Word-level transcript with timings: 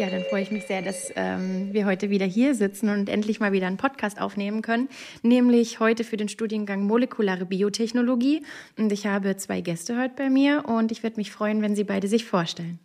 Ja, 0.00 0.08
dann 0.08 0.24
freue 0.24 0.40
ich 0.40 0.50
mich 0.50 0.64
sehr, 0.66 0.80
dass 0.80 1.12
ähm, 1.14 1.74
wir 1.74 1.84
heute 1.84 2.08
wieder 2.08 2.24
hier 2.24 2.54
sitzen 2.54 2.88
und 2.88 3.10
endlich 3.10 3.38
mal 3.38 3.52
wieder 3.52 3.66
einen 3.66 3.76
Podcast 3.76 4.18
aufnehmen 4.18 4.62
können, 4.62 4.88
nämlich 5.22 5.78
heute 5.78 6.04
für 6.04 6.16
den 6.16 6.30
Studiengang 6.30 6.84
Molekulare 6.86 7.44
Biotechnologie. 7.44 8.42
Und 8.78 8.92
ich 8.92 9.06
habe 9.06 9.36
zwei 9.36 9.60
Gäste 9.60 10.00
heute 10.00 10.14
bei 10.16 10.30
mir 10.30 10.64
und 10.66 10.90
ich 10.90 11.02
würde 11.02 11.16
mich 11.16 11.30
freuen, 11.30 11.60
wenn 11.60 11.76
Sie 11.76 11.84
beide 11.84 12.08
sich 12.08 12.24
vorstellen. 12.24 12.78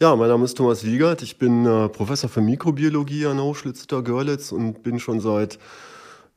Ja, 0.00 0.16
mein 0.16 0.28
Name 0.28 0.46
ist 0.46 0.56
Thomas 0.56 0.82
Wiegert. 0.82 1.20
Ich 1.20 1.36
bin 1.36 1.66
äh, 1.66 1.90
Professor 1.90 2.30
für 2.30 2.40
Mikrobiologie 2.40 3.26
an 3.26 3.36
der 3.36 3.44
Hochschule 3.44 3.74
Zittau-Görlitz 3.74 4.50
und 4.50 4.82
bin 4.82 4.98
schon 4.98 5.20
seit 5.20 5.58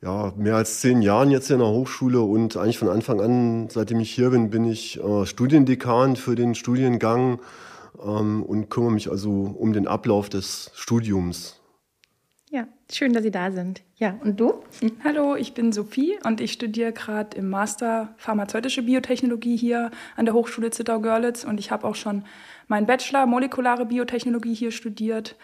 ja, 0.02 0.33
mehr 0.35 0.58
als 0.58 0.81
zehn 0.81 1.02
Jahren 1.02 1.31
jetzt 1.31 1.47
hier 1.47 1.55
in 1.55 1.61
der 1.61 1.72
Hochschule 1.72 2.20
und 2.20 2.58
eigentlich 2.58 2.77
von 2.77 2.89
Anfang 2.89 3.22
an, 3.22 3.70
seitdem 3.70 4.02
ich 4.02 4.11
hier 4.11 4.31
bin, 4.31 4.49
bin 4.49 4.66
ich 4.66 4.99
äh, 5.02 5.25
Studiendekan 5.25 6.17
für 6.17 6.35
den 6.35 6.55
Studiengang 6.55 7.39
ähm, 8.02 8.43
und 8.43 8.70
kümmere 8.70 8.91
mich 8.91 9.09
also 9.09 9.31
um 9.31 9.73
den 9.73 9.88
Ablauf 9.88 10.29
des 10.29 10.71
Studiums. 10.73 11.59
Ja, 12.49 12.67
schön, 12.91 13.13
dass 13.13 13.23
Sie 13.23 13.31
da 13.31 13.52
sind. 13.52 13.81
Ja, 13.97 14.16
und 14.23 14.39
du? 14.39 14.63
Hallo, 15.03 15.35
ich 15.35 15.55
bin 15.55 15.71
Sophie 15.71 16.19
und 16.23 16.39
ich 16.39 16.53
studiere 16.53 16.93
gerade 16.93 17.35
im 17.35 17.49
Master 17.49 18.13
Pharmazeutische 18.17 18.83
Biotechnologie 18.83 19.58
hier 19.58 19.89
an 20.16 20.25
der 20.25 20.36
Hochschule 20.36 20.69
Zittau-Görlitz 20.69 21.45
und 21.45 21.59
ich 21.59 21.71
habe 21.71 21.88
auch 21.88 21.95
schon 21.95 22.25
meinen 22.67 22.86
Bachelor 22.86 23.25
Molekulare 23.25 23.88
Biotechnologie 23.88 24.53
hier 24.53 24.71
studiert. 24.71 25.36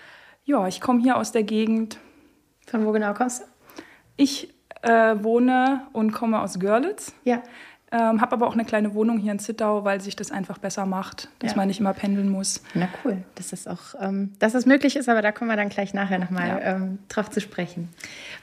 Ja, 0.46 0.68
ich 0.68 0.82
komme 0.82 1.02
hier 1.02 1.18
aus 1.18 1.32
der 1.32 1.44
Gegend. 1.44 1.98
Von 2.68 2.86
wo 2.86 2.92
genau 2.92 3.16
kommst 3.16 3.42
du? 3.42 3.46
Ich 4.16 4.54
äh, 4.82 5.16
wohne 5.24 5.88
und 5.94 6.12
komme 6.12 6.42
aus 6.42 6.60
Görlitz. 6.60 7.14
Ja. 7.24 7.42
Ähm, 7.92 8.22
habe 8.22 8.34
aber 8.34 8.48
auch 8.48 8.54
eine 8.54 8.66
kleine 8.66 8.94
Wohnung 8.94 9.18
hier 9.18 9.32
in 9.32 9.40
Zittau, 9.40 9.84
weil 9.84 10.00
sich 10.00 10.16
das 10.16 10.32
einfach 10.32 10.60
besser 10.60 10.86
macht, 10.86 11.30
dass 11.40 11.52
ja. 11.52 11.58
man 11.58 11.68
nicht 11.68 11.80
immer 11.80 11.94
pendeln 11.94 12.30
muss. 12.30 12.62
Na 12.76 12.88
cool, 13.04 13.24
dass 13.34 13.50
das 13.50 13.66
auch, 13.66 13.96
ähm, 14.00 14.34
dass 14.38 14.54
das 14.54 14.68
möglich 14.68 14.96
ist, 14.96 15.10
aber 15.10 15.24
da 15.24 15.32
kommen 15.32 15.50
wir 15.50 15.58
dann 15.58 15.70
gleich 15.70 15.96
nachher 15.96 16.20
nochmal 16.20 16.48
ja. 16.48 16.76
ähm, 16.76 17.00
drauf 17.10 17.32
zu 17.32 17.42
sprechen. 17.42 17.90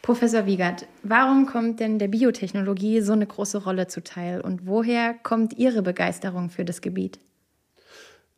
Professor 0.02 0.46
Wiegert, 0.46 0.86
warum 1.04 1.46
kommt 1.46 1.78
denn 1.78 2.00
der 2.00 2.08
Biotechnologie 2.08 3.00
so 3.02 3.12
eine 3.12 3.26
große 3.26 3.62
Rolle 3.62 3.86
zuteil 3.86 4.40
und 4.40 4.66
woher 4.66 5.14
kommt 5.14 5.52
Ihre 5.56 5.82
Begeisterung 5.82 6.50
für 6.50 6.64
das 6.64 6.80
Gebiet? 6.80 7.20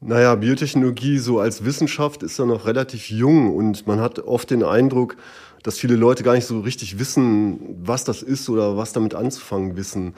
Naja, 0.00 0.34
Biotechnologie 0.34 1.18
so 1.18 1.40
als 1.40 1.64
Wissenschaft 1.64 2.22
ist 2.22 2.38
ja 2.38 2.44
noch 2.44 2.66
relativ 2.66 3.10
jung 3.10 3.56
und 3.56 3.86
man 3.86 3.98
hat 3.98 4.20
oft 4.20 4.50
den 4.50 4.62
Eindruck, 4.62 5.16
dass 5.62 5.78
viele 5.78 5.96
Leute 5.96 6.22
gar 6.22 6.34
nicht 6.34 6.46
so 6.46 6.60
richtig 6.60 6.98
wissen, 6.98 7.76
was 7.80 8.04
das 8.04 8.22
ist 8.22 8.48
oder 8.48 8.76
was 8.76 8.92
damit 8.92 9.14
anzufangen 9.14 9.76
wissen. 9.76 10.14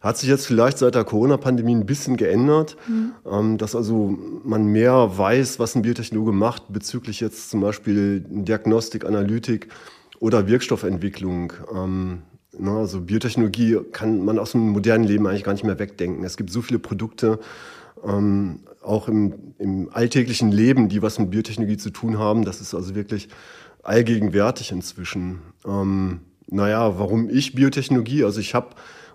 Hat 0.00 0.16
sich 0.16 0.30
jetzt 0.30 0.46
vielleicht 0.46 0.78
seit 0.78 0.94
der 0.94 1.04
Corona-Pandemie 1.04 1.74
ein 1.74 1.84
bisschen 1.84 2.16
geändert, 2.16 2.76
mhm. 2.88 3.12
ähm, 3.30 3.58
dass 3.58 3.76
also 3.76 4.16
man 4.44 4.64
mehr 4.64 5.18
weiß, 5.18 5.58
was 5.58 5.74
ein 5.74 5.82
Biotechnologe 5.82 6.32
macht 6.32 6.72
bezüglich 6.72 7.20
jetzt 7.20 7.50
zum 7.50 7.60
Beispiel 7.60 8.24
Diagnostik, 8.26 9.04
Analytik 9.04 9.68
oder 10.18 10.48
Wirkstoffentwicklung. 10.48 11.52
Ähm, 11.74 12.22
na, 12.58 12.78
also 12.78 13.02
Biotechnologie 13.02 13.78
kann 13.92 14.24
man 14.24 14.38
aus 14.38 14.52
dem 14.52 14.70
modernen 14.70 15.04
Leben 15.04 15.26
eigentlich 15.26 15.44
gar 15.44 15.52
nicht 15.52 15.64
mehr 15.64 15.78
wegdenken. 15.78 16.24
Es 16.24 16.38
gibt 16.38 16.50
so 16.50 16.62
viele 16.62 16.78
Produkte, 16.78 17.38
ähm, 18.02 18.60
auch 18.82 19.08
im, 19.08 19.54
im 19.58 19.90
alltäglichen 19.92 20.50
Leben, 20.50 20.88
die 20.88 21.02
was 21.02 21.18
mit 21.18 21.30
Biotechnologie 21.30 21.76
zu 21.76 21.90
tun 21.90 22.18
haben. 22.18 22.46
Das 22.46 22.62
ist 22.62 22.74
also 22.74 22.94
wirklich 22.94 23.28
allgegenwärtig 23.82 24.72
inzwischen. 24.72 25.40
Ähm, 25.66 26.20
naja, 26.46 26.98
warum 26.98 27.28
ich 27.28 27.54
Biotechnologie? 27.54 28.24
Also 28.24 28.40
ich 28.40 28.54
habe 28.54 28.68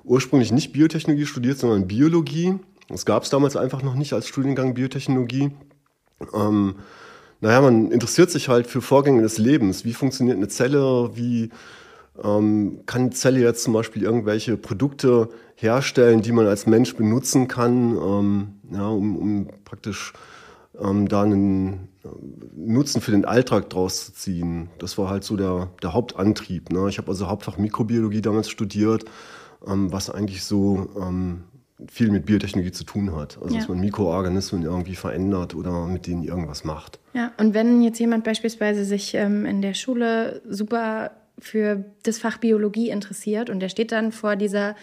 ursprünglich 0.05 0.51
nicht 0.51 0.71
Biotechnologie 0.71 1.25
studiert, 1.25 1.57
sondern 1.57 1.88
Biologie. 1.88 2.55
Das 2.88 3.05
gab 3.05 3.23
es 3.23 3.29
damals 3.29 3.55
einfach 3.55 3.81
noch 3.81 3.95
nicht 3.95 4.13
als 4.13 4.27
Studiengang 4.27 4.73
Biotechnologie. 4.73 5.51
Ähm, 6.33 6.75
naja, 7.41 7.61
man 7.61 7.91
interessiert 7.91 8.31
sich 8.31 8.47
halt 8.47 8.67
für 8.67 8.81
Vorgänge 8.81 9.21
des 9.21 9.38
Lebens. 9.38 9.83
Wie 9.85 9.93
funktioniert 9.93 10.38
eine 10.38 10.47
Zelle? 10.47 11.11
Wie 11.16 11.49
ähm, 12.23 12.81
kann 12.85 13.01
eine 13.03 13.09
Zelle 13.11 13.39
jetzt 13.39 13.63
zum 13.63 13.73
Beispiel 13.73 14.03
irgendwelche 14.03 14.55
Produkte 14.55 15.29
herstellen, 15.55 16.22
die 16.22 16.31
man 16.31 16.47
als 16.47 16.66
Mensch 16.66 16.95
benutzen 16.95 17.47
kann, 17.47 17.97
ähm, 17.97 18.47
ja, 18.72 18.87
um, 18.87 19.17
um 19.17 19.47
praktisch 19.66 20.13
ähm, 20.79 21.07
da 21.07 21.23
einen 21.23 21.89
äh, 22.03 22.07
Nutzen 22.55 23.01
für 23.01 23.11
den 23.11 23.25
Alltag 23.25 23.69
draus 23.69 24.05
zu 24.05 24.13
ziehen. 24.13 24.69
Das 24.79 24.97
war 24.97 25.09
halt 25.09 25.23
so 25.23 25.35
der, 25.35 25.69
der 25.81 25.93
Hauptantrieb. 25.93 26.72
Ne? 26.72 26.87
Ich 26.89 26.97
habe 26.97 27.09
also 27.09 27.27
Hauptfach 27.27 27.57
Mikrobiologie 27.57 28.22
damals 28.22 28.49
studiert 28.49 29.05
ähm, 29.67 29.91
was 29.91 30.09
eigentlich 30.09 30.43
so 30.43 30.89
ähm, 30.99 31.43
viel 31.88 32.09
mit 32.09 32.25
Biotechnologie 32.25 32.71
zu 32.71 32.83
tun 32.83 33.16
hat. 33.16 33.38
Also 33.41 33.53
ja. 33.53 33.59
dass 33.59 33.69
man 33.69 33.79
Mikroorganismen 33.79 34.63
irgendwie 34.63 34.95
verändert 34.95 35.55
oder 35.55 35.85
mit 35.88 36.07
denen 36.07 36.23
irgendwas 36.23 36.63
macht. 36.63 36.99
Ja, 37.13 37.31
und 37.38 37.53
wenn 37.53 37.81
jetzt 37.81 37.99
jemand 37.99 38.23
beispielsweise 38.23 38.85
sich 38.85 39.13
ähm, 39.13 39.45
in 39.45 39.61
der 39.61 39.73
Schule 39.73 40.41
super 40.47 41.11
für 41.38 41.83
das 42.03 42.17
Fach 42.17 42.38
Biologie 42.38 42.89
interessiert 42.89 43.49
und 43.49 43.59
der 43.59 43.69
steht 43.69 43.91
dann 43.91 44.11
vor 44.11 44.35
dieser 44.38 44.75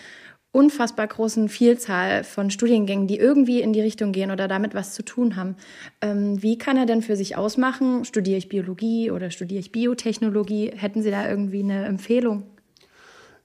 unfassbar 0.52 1.06
großen 1.06 1.48
Vielzahl 1.48 2.24
von 2.24 2.50
Studiengängen, 2.50 3.06
die 3.06 3.16
irgendwie 3.16 3.62
in 3.62 3.72
die 3.72 3.80
Richtung 3.80 4.12
gehen 4.12 4.30
oder 4.30 4.48
damit 4.48 4.74
was 4.74 4.92
zu 4.92 5.02
tun 5.02 5.34
haben. 5.34 5.56
Ähm, 6.02 6.42
wie 6.42 6.58
kann 6.58 6.76
er 6.76 6.84
denn 6.84 7.00
für 7.00 7.16
sich 7.16 7.36
ausmachen? 7.36 8.04
Studiere 8.04 8.36
ich 8.36 8.50
Biologie 8.50 9.10
oder 9.10 9.30
studiere 9.30 9.60
ich 9.60 9.72
Biotechnologie? 9.72 10.72
Hätten 10.76 11.02
Sie 11.02 11.10
da 11.10 11.26
irgendwie 11.26 11.62
eine 11.62 11.86
Empfehlung? 11.86 12.44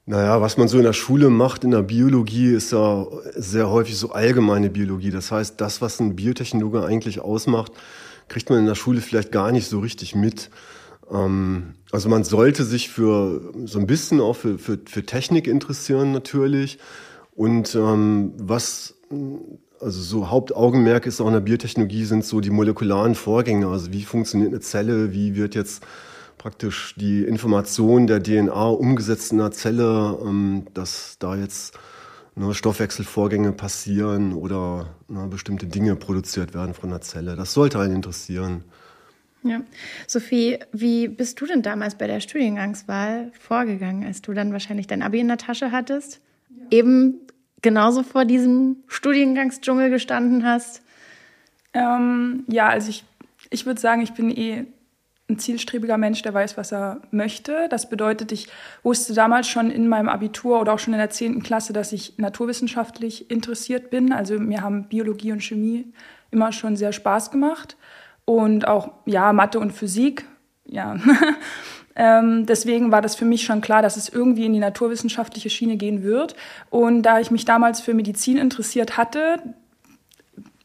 Naja, 0.09 0.39
was 0.39 0.55
man 0.55 0.69
so 0.69 0.77
in 0.77 0.85
der 0.85 0.93
Schule 0.93 1.29
macht, 1.29 1.65
in 1.65 1.71
der 1.71 1.81
Biologie, 1.81 2.53
ist 2.53 2.71
ja 2.71 3.05
sehr 3.35 3.69
häufig 3.69 3.97
so 3.97 4.11
allgemeine 4.11 4.69
Biologie. 4.69 5.11
Das 5.11 5.33
heißt, 5.33 5.59
das, 5.59 5.81
was 5.81 5.99
ein 5.99 6.15
Biotechnologe 6.15 6.85
eigentlich 6.85 7.19
ausmacht, 7.19 7.73
kriegt 8.29 8.49
man 8.49 8.59
in 8.59 8.67
der 8.67 8.75
Schule 8.75 9.01
vielleicht 9.01 9.33
gar 9.33 9.51
nicht 9.51 9.67
so 9.67 9.79
richtig 9.79 10.15
mit. 10.15 10.49
Ähm, 11.11 11.73
also 11.91 12.07
man 12.07 12.23
sollte 12.23 12.63
sich 12.63 12.87
für 12.87 13.53
so 13.65 13.79
ein 13.79 13.85
bisschen 13.85 14.21
auch 14.21 14.37
für, 14.37 14.57
für, 14.57 14.79
für 14.85 15.05
Technik 15.05 15.45
interessieren 15.45 16.13
natürlich. 16.13 16.79
Und 17.35 17.75
ähm, 17.75 18.31
was 18.37 18.95
also 19.81 20.01
so 20.01 20.29
Hauptaugenmerk 20.29 21.05
ist 21.05 21.19
auch 21.19 21.27
in 21.27 21.33
der 21.33 21.41
Biotechnologie 21.41 22.05
sind 22.05 22.23
so 22.23 22.39
die 22.39 22.49
molekularen 22.49 23.13
Vorgänge. 23.13 23.67
Also 23.67 23.91
wie 23.91 24.03
funktioniert 24.03 24.51
eine 24.51 24.61
Zelle, 24.61 25.11
wie 25.11 25.35
wird 25.35 25.53
jetzt 25.53 25.83
praktisch 26.37 26.95
die 26.97 27.23
Information 27.23 28.07
der 28.07 28.21
DNA 28.21 28.67
umgesetzt 28.69 29.31
in 29.31 29.39
der 29.39 29.51
Zelle, 29.51 30.17
ähm, 30.21 30.65
dass 30.73 31.17
da 31.19 31.35
jetzt 31.35 31.77
ne, 32.35 32.53
Stoffwechselvorgänge 32.53 33.51
passieren 33.51 34.33
oder 34.33 34.95
ne, 35.07 35.27
bestimmte 35.27 35.65
Dinge 35.65 35.95
produziert 35.95 36.53
werden 36.53 36.73
von 36.73 36.89
der 36.89 37.01
Zelle. 37.01 37.35
Das 37.35 37.53
sollte 37.53 37.79
einen 37.79 37.95
interessieren. 37.95 38.63
Ja. 39.43 39.61
Sophie, 40.07 40.59
wie 40.71 41.07
bist 41.07 41.39
du 41.39 41.45
denn 41.45 41.61
damals 41.61 41.95
bei 41.95 42.07
der 42.07 42.19
Studiengangswahl 42.19 43.31
vorgegangen, 43.39 44.05
als 44.05 44.21
du 44.21 44.33
dann 44.33 44.51
wahrscheinlich 44.51 44.87
dein 44.87 45.01
Abi 45.01 45.19
in 45.19 45.27
der 45.27 45.37
Tasche 45.37 45.71
hattest? 45.71 46.21
Ja. 46.49 46.77
Eben 46.77 47.21
genauso 47.61 48.03
vor 48.03 48.25
diesem 48.25 48.77
Studiengangsdschungel 48.87 49.89
gestanden 49.89 50.45
hast? 50.45 50.81
Ähm, 51.73 52.43
ja, 52.47 52.67
also 52.67 52.89
ich, 52.89 53.05
ich 53.49 53.65
würde 53.65 53.79
sagen, 53.79 54.01
ich 54.01 54.13
bin 54.13 54.29
eh 54.31 54.65
ein 55.29 55.39
zielstrebiger 55.39 55.97
Mensch, 55.97 56.21
der 56.21 56.33
weiß, 56.33 56.55
was 56.57 56.71
er 56.71 57.01
möchte. 57.11 57.67
Das 57.69 57.89
bedeutet, 57.89 58.31
ich 58.31 58.47
wusste 58.81 59.13
damals 59.13 59.47
schon 59.47 59.69
in 59.69 59.89
meinem 59.89 60.07
Abitur 60.07 60.61
oder 60.61 60.73
auch 60.73 60.79
schon 60.79 60.93
in 60.93 60.99
der 60.99 61.09
10. 61.09 61.43
Klasse, 61.43 61.73
dass 61.73 61.91
ich 61.91 62.17
naturwissenschaftlich 62.17 63.29
interessiert 63.29 63.89
bin. 63.89 64.13
Also 64.13 64.39
mir 64.39 64.61
haben 64.61 64.87
Biologie 64.87 65.33
und 65.33 65.43
Chemie 65.43 65.91
immer 66.31 66.53
schon 66.53 66.77
sehr 66.77 66.93
Spaß 66.93 67.31
gemacht. 67.31 67.75
Und 68.23 68.67
auch, 68.67 68.91
ja, 69.05 69.33
Mathe 69.33 69.59
und 69.59 69.71
Physik, 69.71 70.25
ja. 70.65 70.97
ähm, 71.95 72.45
deswegen 72.45 72.91
war 72.91 73.01
das 73.01 73.15
für 73.15 73.25
mich 73.25 73.43
schon 73.43 73.59
klar, 73.59 73.81
dass 73.81 73.97
es 73.97 74.07
irgendwie 74.07 74.45
in 74.45 74.53
die 74.53 74.59
naturwissenschaftliche 74.59 75.49
Schiene 75.49 75.75
gehen 75.75 76.03
wird. 76.03 76.35
Und 76.69 77.03
da 77.03 77.19
ich 77.19 77.31
mich 77.31 77.43
damals 77.43 77.81
für 77.81 77.93
Medizin 77.93 78.37
interessiert 78.37 78.95
hatte, 78.97 79.41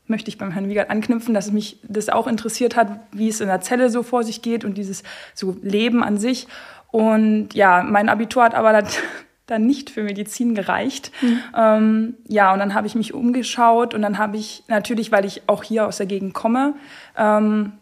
möchte 0.07 0.29
ich 0.29 0.39
beim 0.39 0.51
Herrn 0.51 0.69
Wiegert 0.69 0.91
anknüpfen, 0.91 1.35
dass 1.35 1.53
mich 1.53 1.79
das 1.83 2.09
auch 2.09 2.27
interessiert 2.27 2.77
hat, 2.77 2.89
wie 3.13 3.29
es 3.29 3.41
in 3.41 3.49
der 3.49 3.61
Zelle 3.61 3.91
so 3.91 4.03
vor 4.03 4.25
sich 4.25 4.43
geht 4.43 4.65
und 4.65 4.77
dieses 4.77 5.03
so 5.35 5.57
Leben 5.63 6.03
an 6.03 6.19
sich. 6.19 6.47
Und 6.91 7.55
ja, 7.55 7.83
mein 7.83 8.09
Abitur 8.09 8.45
hat 8.45 8.55
aber 8.55 8.73
dann, 9.47 9.67
nicht 9.67 9.91
für 9.91 10.03
Medizin 10.03 10.55
gereicht. 10.55 11.13
Mhm. 11.21 11.41
Ähm, 11.55 12.15
ja, 12.27 12.53
und 12.55 12.59
dann 12.59 12.75
habe 12.75 12.87
ich 12.87 12.95
mich 12.95 13.13
umgeschaut 13.13 13.93
und 13.93 14.01
dann 14.01 14.17
habe 14.17 14.39
ich 14.39 14.65
natürlich, 14.69 15.13
weil 15.13 15.27
ich 15.27 15.43
auch 15.47 15.63
hier 15.63 15.87
aus 15.87 15.99
der 15.99 16.07
Gegend 16.07 16.33
komme, 16.33 16.75
ähm, 17.19 17.73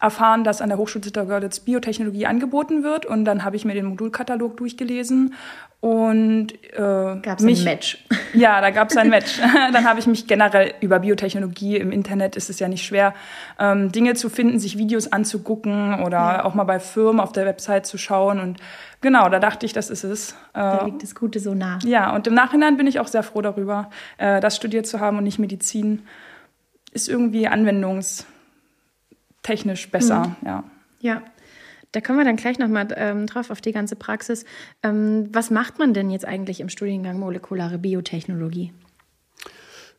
erfahren, 0.00 0.44
dass 0.44 0.60
an 0.60 0.68
der 0.68 0.78
Hochschule 0.78 1.02
Zittau-Görlitz 1.04 1.60
Biotechnologie 1.60 2.26
angeboten 2.26 2.82
wird. 2.82 3.06
Und 3.06 3.24
dann 3.24 3.44
habe 3.44 3.56
ich 3.56 3.64
mir 3.64 3.74
den 3.74 3.86
Modulkatalog 3.86 4.56
durchgelesen 4.56 5.34
und 5.80 6.48
äh, 6.72 6.76
gab 7.22 7.38
es 7.38 7.44
ein 7.44 7.64
Match. 7.64 8.04
Ja, 8.32 8.60
da 8.60 8.70
gab 8.70 8.90
es 8.90 8.96
ein 8.96 9.08
Match. 9.08 9.40
dann 9.72 9.84
habe 9.84 10.00
ich 10.00 10.06
mich 10.06 10.26
generell 10.26 10.74
über 10.80 10.98
Biotechnologie 10.98 11.76
im 11.76 11.92
Internet 11.92 12.36
ist 12.36 12.50
es 12.50 12.58
ja 12.58 12.68
nicht 12.68 12.84
schwer, 12.84 13.14
ähm, 13.58 13.92
Dinge 13.92 14.14
zu 14.14 14.28
finden, 14.28 14.58
sich 14.58 14.78
Videos 14.78 15.12
anzugucken 15.12 16.02
oder 16.02 16.16
ja. 16.16 16.44
auch 16.44 16.54
mal 16.54 16.64
bei 16.64 16.80
Firmen 16.80 17.20
auf 17.20 17.32
der 17.32 17.46
Website 17.46 17.86
zu 17.86 17.98
schauen. 17.98 18.40
Und 18.40 18.58
genau, 19.00 19.28
da 19.28 19.38
dachte 19.38 19.66
ich, 19.66 19.72
das 19.72 19.90
ist 19.90 20.04
es. 20.04 20.32
Äh, 20.32 20.34
da 20.54 20.84
liegt 20.84 21.02
das 21.02 21.14
Gute 21.14 21.40
so 21.40 21.54
nah. 21.54 21.78
Ja, 21.84 22.14
und 22.14 22.26
im 22.26 22.34
Nachhinein 22.34 22.76
bin 22.76 22.86
ich 22.86 23.00
auch 23.00 23.08
sehr 23.08 23.22
froh 23.22 23.42
darüber, 23.42 23.90
äh, 24.18 24.40
das 24.40 24.56
studiert 24.56 24.86
zu 24.86 25.00
haben 25.00 25.18
und 25.18 25.24
nicht 25.24 25.38
Medizin. 25.38 26.02
Ist 26.92 27.08
irgendwie 27.08 27.46
anwendungs 27.46 28.26
technisch 29.42 29.90
besser, 29.90 30.34
mhm. 30.40 30.46
ja. 30.46 30.64
Ja. 31.00 31.22
Da 31.96 32.02
kommen 32.02 32.18
wir 32.18 32.26
dann 32.26 32.36
gleich 32.36 32.58
nochmal 32.58 32.88
ähm, 32.94 33.26
drauf 33.26 33.48
auf 33.48 33.62
die 33.62 33.72
ganze 33.72 33.96
Praxis. 33.96 34.44
Ähm, 34.82 35.30
was 35.32 35.50
macht 35.50 35.78
man 35.78 35.94
denn 35.94 36.10
jetzt 36.10 36.26
eigentlich 36.26 36.60
im 36.60 36.68
Studiengang 36.68 37.18
Molekulare 37.18 37.78
Biotechnologie? 37.78 38.74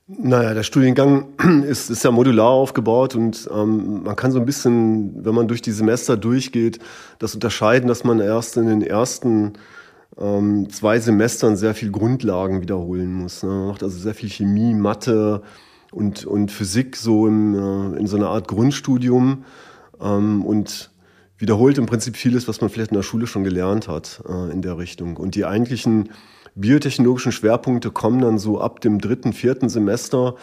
Naja, 0.06 0.54
der 0.54 0.62
Studiengang 0.62 1.30
ist, 1.68 1.90
ist 1.90 2.04
ja 2.04 2.12
modular 2.12 2.52
aufgebaut 2.52 3.16
und 3.16 3.50
ähm, 3.52 4.04
man 4.04 4.16
kann 4.16 4.32
so 4.32 4.38
ein 4.38 4.46
bisschen, 4.46 5.26
wenn 5.26 5.34
man 5.34 5.48
durch 5.48 5.64
die 5.64 5.72
Semester 5.72 6.18
durchgeht, 6.18 6.78
das 7.18 7.34
unterscheiden, 7.34 7.88
dass 7.88 8.04
man 8.04 8.20
erst 8.20 8.58
in 8.58 8.68
den 8.68 8.84
ersten 8.84 9.54
ähm, 10.20 10.70
zwei 10.70 11.00
Semestern 11.00 11.58
sehr 11.58 11.74
viel 11.74 11.90
Grundlagen 11.90 12.62
wiederholen 12.62 13.12
muss. 13.12 13.42
Ne? 13.42 13.50
Man 13.50 13.68
macht 13.70 13.82
also 13.82 13.98
sehr 13.98 14.14
viel 14.14 14.30
Chemie, 14.30 14.76
Mathe, 14.76 15.42
und, 15.92 16.26
und 16.26 16.52
Physik 16.52 16.96
so 16.96 17.26
im, 17.26 17.56
äh, 17.56 17.98
in 17.98 18.06
so 18.06 18.18
einer 18.18 18.30
Art 18.30 18.48
Grundstudium 18.48 19.46
ähm, 20.00 20.46
und 20.46 20.92
wiederholt 21.38 21.78
im 21.78 21.86
Prinzip 21.86 22.18
vieles, 22.18 22.48
was 22.48 22.62
man 22.62 22.70
vielleicht 22.70 22.92
in 22.92 22.98
der 22.98 23.04
Schule 23.04 23.28
schon 23.28 23.44
gelernt 23.44 23.88
hat 23.88 24.22
äh, 24.28 24.52
in 24.52 24.62
der 24.62 24.78
Richtung. 24.78 25.18
Und 25.18 25.36
die 25.36 25.46
eigentlichen 25.46 26.10
biotechnologischen 26.56 27.32
Schwerpunkte 27.32 27.92
kommen 27.92 28.22
dann 28.22 28.38
so 28.38 28.60
ab 28.60 28.82
dem 28.82 29.00
dritten, 29.00 29.34
vierten 29.34 29.70
Semester. 29.70 30.36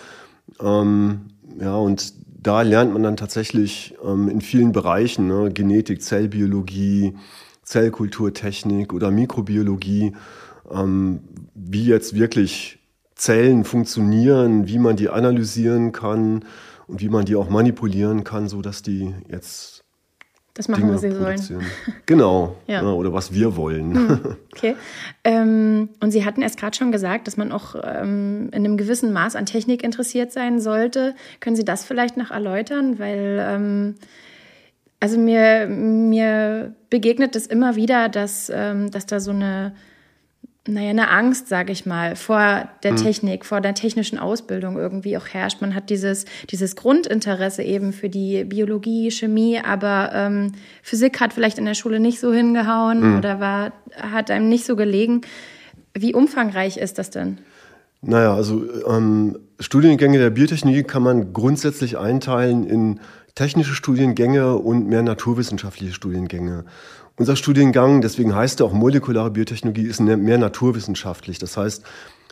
Ähm, 0.61 1.23
ja, 1.61 1.75
und 1.76 2.14
da 2.41 2.62
lernt 2.62 2.93
man 2.93 3.02
dann 3.02 3.17
tatsächlich 3.17 3.94
ähm, 4.05 4.29
in 4.29 4.41
vielen 4.41 4.73
Bereichen, 4.73 5.26
ne, 5.26 5.50
Genetik, 5.52 6.02
Zellbiologie, 6.02 7.14
Zellkulturtechnik 7.62 8.93
oder 8.93 9.11
Mikrobiologie, 9.11 10.12
ähm, 10.70 11.20
wie 11.55 11.87
jetzt 11.87 12.14
wirklich 12.14 12.79
Zellen 13.17 13.64
funktionieren, 13.64 14.69
wie 14.69 14.79
man 14.79 14.97
die 14.97 15.08
analysieren 15.08 15.93
kann 15.93 16.44
und 16.87 17.00
wie 17.00 17.08
man 17.08 17.25
die 17.25 17.37
auch 17.37 17.49
manipulieren 17.49 18.25
kann, 18.25 18.49
so 18.49 18.61
dass 18.61 18.82
die 18.82 19.14
jetzt 19.31 19.83
das 20.54 20.68
machen, 20.68 20.82
Dinge 20.82 20.94
was 20.94 21.00
sie 21.00 21.10
sollen. 21.10 21.66
Genau. 22.06 22.56
ja. 22.68 22.82
oder 22.82 23.12
was 23.12 23.34
wir 23.34 23.56
wollen. 23.56 23.94
Hm, 23.94 24.36
okay. 24.54 24.76
Ähm, 25.24 25.88
und 26.00 26.12
Sie 26.12 26.24
hatten 26.24 26.42
erst 26.42 26.58
gerade 26.58 26.76
schon 26.76 26.92
gesagt, 26.92 27.26
dass 27.26 27.36
man 27.36 27.50
auch 27.50 27.74
ähm, 27.82 28.50
in 28.52 28.64
einem 28.64 28.76
gewissen 28.76 29.12
Maß 29.12 29.34
an 29.34 29.46
Technik 29.46 29.82
interessiert 29.82 30.30
sein 30.30 30.60
sollte. 30.60 31.16
Können 31.40 31.56
Sie 31.56 31.64
das 31.64 31.84
vielleicht 31.84 32.16
noch 32.16 32.30
erläutern? 32.30 33.00
Weil, 33.00 33.44
ähm, 33.44 33.94
also 35.00 35.18
mir, 35.18 35.66
mir 35.66 36.72
begegnet 36.88 37.34
es 37.34 37.48
immer 37.48 37.74
wieder, 37.74 38.08
dass, 38.08 38.50
ähm, 38.54 38.92
dass 38.92 39.06
da 39.06 39.18
so 39.18 39.32
eine 39.32 39.74
naja, 40.66 40.90
eine 40.90 41.11
Angst, 41.11 41.49
sage 41.49 41.72
ich 41.72 41.84
mal, 41.84 42.16
vor 42.16 42.69
der 42.82 42.93
mhm. 42.93 42.96
Technik, 42.96 43.44
vor 43.44 43.61
der 43.61 43.75
technischen 43.75 44.19
Ausbildung 44.19 44.78
irgendwie 44.78 45.16
auch 45.19 45.26
herrscht. 45.26 45.61
Man 45.61 45.75
hat 45.75 45.90
dieses, 45.90 46.25
dieses 46.50 46.75
Grundinteresse 46.75 47.62
eben 47.62 47.93
für 47.93 48.08
die 48.08 48.44
Biologie, 48.44 49.11
Chemie, 49.11 49.61
aber 49.62 50.11
ähm, 50.14 50.52
Physik 50.82 51.20
hat 51.20 51.34
vielleicht 51.34 51.58
in 51.58 51.66
der 51.66 51.75
Schule 51.75 52.00
nicht 52.00 52.19
so 52.19 52.32
hingehauen 52.32 53.11
mhm. 53.11 53.19
oder 53.19 53.40
war, 53.40 53.72
hat 53.94 54.31
einem 54.31 54.49
nicht 54.49 54.64
so 54.64 54.75
gelegen. 54.75 55.20
Wie 55.93 56.14
umfangreich 56.14 56.78
ist 56.78 56.99
das 56.99 57.11
denn? 57.11 57.38
Naja, 58.06 58.34
also 58.34 58.62
ähm, 58.86 59.38
Studiengänge 59.60 60.18
der 60.18 60.30
Biotechnologie 60.30 60.82
kann 60.82 61.02
man 61.02 61.32
grundsätzlich 61.32 61.98
einteilen 61.98 62.64
in 62.64 63.00
technische 63.34 63.74
Studiengänge 63.74 64.56
und 64.56 64.88
mehr 64.88 65.02
naturwissenschaftliche 65.02 65.94
Studiengänge. 65.94 66.64
Unser 67.16 67.36
Studiengang, 67.36 68.00
deswegen 68.00 68.34
heißt 68.34 68.60
er 68.60 68.66
auch 68.66 68.72
molekulare 68.72 69.30
Biotechnologie, 69.30 69.84
ist 69.84 70.00
mehr 70.00 70.38
naturwissenschaftlich. 70.38 71.38
Das 71.38 71.56
heißt, 71.56 71.84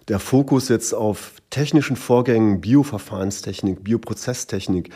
der 0.08 0.18
Fokus 0.18 0.68
jetzt 0.68 0.94
auf 0.94 1.34
technischen 1.50 1.96
Vorgängen, 1.96 2.60
Bioverfahrenstechnik, 2.60 3.84
Bioprozesstechnik, 3.84 4.90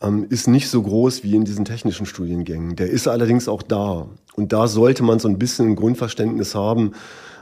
ähm, 0.00 0.26
ist 0.30 0.48
nicht 0.48 0.68
so 0.68 0.82
groß 0.82 1.22
wie 1.24 1.36
in 1.36 1.44
diesen 1.44 1.64
technischen 1.64 2.06
Studiengängen. 2.06 2.76
Der 2.76 2.88
ist 2.88 3.06
allerdings 3.06 3.48
auch 3.48 3.62
da. 3.62 4.08
Und 4.36 4.52
da 4.52 4.66
sollte 4.66 5.02
man 5.02 5.18
so 5.18 5.28
ein 5.28 5.38
bisschen 5.38 5.68
ein 5.68 5.76
Grundverständnis 5.76 6.54
haben 6.54 6.92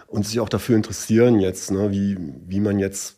und 0.06 0.26
sich 0.26 0.40
auch 0.40 0.48
dafür 0.48 0.76
interessieren 0.76 1.40
jetzt, 1.40 1.70
ne, 1.70 1.90
wie, 1.90 2.16
wie 2.46 2.60
man 2.60 2.78
jetzt, 2.78 3.16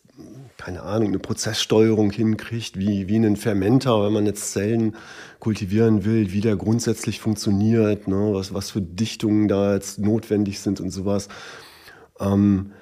keine 0.56 0.82
Ahnung, 0.82 1.08
eine 1.08 1.18
Prozesssteuerung 1.18 2.10
hinkriegt, 2.10 2.78
wie, 2.78 3.08
wie 3.08 3.16
einen 3.16 3.36
Fermenter, 3.36 4.04
wenn 4.04 4.12
man 4.12 4.26
jetzt 4.26 4.52
Zellen 4.52 4.96
kultivieren 5.38 6.04
will, 6.04 6.32
wie 6.32 6.40
der 6.40 6.56
grundsätzlich 6.56 7.20
funktioniert, 7.20 8.08
ne, 8.08 8.30
was, 8.32 8.54
was 8.54 8.70
für 8.70 8.82
Dichtungen 8.82 9.48
da 9.48 9.74
jetzt 9.74 9.98
notwendig 9.98 10.60
sind 10.60 10.80
und 10.80 10.90
sowas. 10.90 11.28
Ähm, 12.20 12.72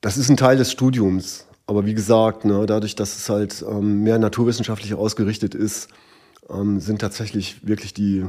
das 0.00 0.16
ist 0.16 0.28
ein 0.28 0.36
Teil 0.36 0.56
des 0.56 0.72
Studiums. 0.72 1.46
Aber 1.66 1.86
wie 1.86 1.94
gesagt, 1.94 2.44
ne, 2.44 2.66
dadurch, 2.66 2.96
dass 2.96 3.16
es 3.16 3.28
halt 3.28 3.64
ähm, 3.68 4.02
mehr 4.02 4.18
naturwissenschaftlich 4.18 4.94
ausgerichtet 4.94 5.54
ist, 5.54 5.88
ähm, 6.50 6.80
sind 6.80 7.00
tatsächlich 7.00 7.66
wirklich 7.66 7.94
die 7.94 8.24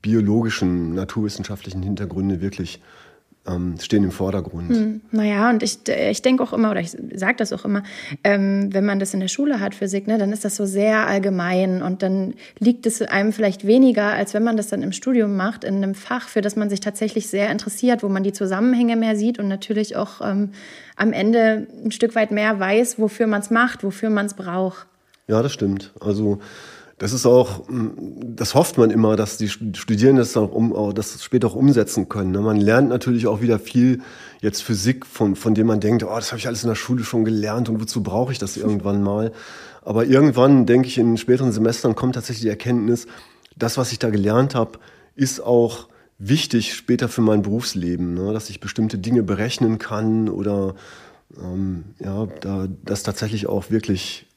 biologischen, 0.00 0.94
naturwissenschaftlichen 0.94 1.82
Hintergründe 1.82 2.40
wirklich 2.40 2.82
ähm, 3.46 3.74
stehen 3.80 4.04
im 4.04 4.12
Vordergrund. 4.12 4.70
Hm, 4.70 5.00
naja, 5.10 5.50
und 5.50 5.62
ich, 5.62 5.78
ich 5.88 6.22
denke 6.22 6.42
auch 6.42 6.52
immer, 6.52 6.70
oder 6.70 6.80
ich 6.80 6.90
sage 6.90 7.36
das 7.36 7.52
auch 7.52 7.64
immer, 7.64 7.82
ähm, 8.22 8.72
wenn 8.72 8.84
man 8.84 9.00
das 9.00 9.14
in 9.14 9.20
der 9.20 9.28
Schule 9.28 9.58
hat, 9.58 9.74
Physik, 9.74 10.06
ne, 10.06 10.16
dann 10.16 10.32
ist 10.32 10.44
das 10.44 10.56
so 10.56 10.64
sehr 10.64 11.06
allgemein 11.08 11.82
und 11.82 12.02
dann 12.02 12.34
liegt 12.58 12.86
es 12.86 13.02
einem 13.02 13.32
vielleicht 13.32 13.66
weniger, 13.66 14.12
als 14.12 14.32
wenn 14.32 14.44
man 14.44 14.56
das 14.56 14.68
dann 14.68 14.82
im 14.82 14.92
Studium 14.92 15.36
macht, 15.36 15.64
in 15.64 15.76
einem 15.76 15.94
Fach, 15.94 16.28
für 16.28 16.40
das 16.40 16.54
man 16.54 16.70
sich 16.70 16.80
tatsächlich 16.80 17.28
sehr 17.28 17.50
interessiert, 17.50 18.02
wo 18.02 18.08
man 18.08 18.22
die 18.22 18.32
Zusammenhänge 18.32 18.96
mehr 18.96 19.16
sieht 19.16 19.40
und 19.40 19.48
natürlich 19.48 19.96
auch 19.96 20.20
ähm, 20.20 20.50
am 20.96 21.12
Ende 21.12 21.66
ein 21.84 21.90
Stück 21.90 22.14
weit 22.14 22.30
mehr 22.30 22.60
weiß, 22.60 22.98
wofür 23.00 23.26
man 23.26 23.40
es 23.40 23.50
macht, 23.50 23.82
wofür 23.82 24.10
man 24.10 24.26
es 24.26 24.34
braucht. 24.34 24.86
Ja, 25.26 25.42
das 25.42 25.52
stimmt. 25.52 25.92
Also 26.00 26.40
das 27.02 27.12
ist 27.12 27.26
auch, 27.26 27.68
mm, 27.68 28.36
das 28.36 28.54
hofft 28.54 28.78
man 28.78 28.90
immer, 28.90 29.16
dass 29.16 29.36
die 29.36 29.48
Studierenden 29.48 30.18
das, 30.18 30.36
auch 30.36 30.52
um, 30.52 30.94
das 30.94 31.20
später 31.24 31.48
auch 31.48 31.56
umsetzen 31.56 32.08
können. 32.08 32.30
Ne? 32.30 32.40
Man 32.40 32.58
lernt 32.58 32.88
natürlich 32.90 33.26
auch 33.26 33.40
wieder 33.40 33.58
viel 33.58 34.02
jetzt 34.40 34.62
Physik, 34.62 35.04
von, 35.04 35.34
von 35.34 35.52
dem 35.52 35.66
man 35.66 35.80
denkt, 35.80 36.04
oh, 36.04 36.14
das 36.14 36.30
habe 36.30 36.38
ich 36.38 36.46
alles 36.46 36.62
in 36.62 36.68
der 36.68 36.76
Schule 36.76 37.02
schon 37.02 37.24
gelernt 37.24 37.68
und 37.68 37.80
wozu 37.80 38.04
brauche 38.04 38.30
ich 38.30 38.38
das 38.38 38.56
irgendwann 38.56 39.02
mal? 39.02 39.32
Aber 39.84 40.04
irgendwann, 40.04 40.64
denke 40.64 40.86
ich, 40.86 40.96
in 40.96 41.16
späteren 41.16 41.50
Semestern 41.50 41.96
kommt 41.96 42.14
tatsächlich 42.14 42.42
die 42.42 42.48
Erkenntnis, 42.48 43.08
das, 43.56 43.76
was 43.76 43.90
ich 43.90 43.98
da 43.98 44.10
gelernt 44.10 44.54
habe, 44.54 44.78
ist 45.16 45.40
auch 45.40 45.88
wichtig 46.18 46.72
später 46.72 47.08
für 47.08 47.20
mein 47.20 47.42
Berufsleben, 47.42 48.14
ne? 48.14 48.32
dass 48.32 48.48
ich 48.48 48.60
bestimmte 48.60 48.98
Dinge 48.98 49.24
berechnen 49.24 49.78
kann 49.78 50.28
oder 50.28 50.76
ähm, 51.36 51.82
ja, 51.98 52.26
da, 52.42 52.68
das 52.84 53.02
tatsächlich 53.02 53.48
auch 53.48 53.72
wirklich 53.72 54.28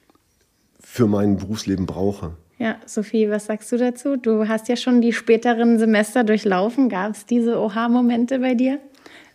für 0.79 1.05
mein 1.05 1.37
Berufsleben 1.37 1.85
brauche. 1.85 2.31
Ja, 2.57 2.77
Sophie, 2.85 3.29
was 3.29 3.45
sagst 3.45 3.71
du 3.71 3.77
dazu? 3.77 4.15
Du 4.15 4.47
hast 4.47 4.69
ja 4.69 4.75
schon 4.75 5.01
die 5.01 5.11
späteren 5.11 5.77
Semester 5.77 6.23
durchlaufen. 6.23 6.87
Gab 6.87 7.11
es 7.11 7.25
diese 7.25 7.59
Oha-Momente 7.59 8.39
bei 8.39 8.53
dir? 8.53 8.79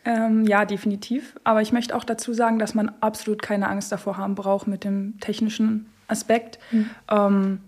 Ähm, 0.05 0.45
ja, 0.45 0.65
definitiv. 0.65 1.37
Aber 1.45 1.61
ich 1.61 1.73
möchte 1.73 1.95
auch 1.95 2.05
dazu 2.05 2.33
sagen, 2.33 2.59
dass 2.59 2.75
man 2.75 2.91
absolut 3.01 3.43
keine 3.43 3.69
Angst 3.69 3.93
davor 3.93 4.17
haben 4.17 4.35
braucht 4.35 4.67
mit 4.67 4.85
dem 4.85 5.21
technischen 5.21 5.87
Aspekt, 6.09 6.59
mhm. 6.71 6.91
ähm, 7.11 7.61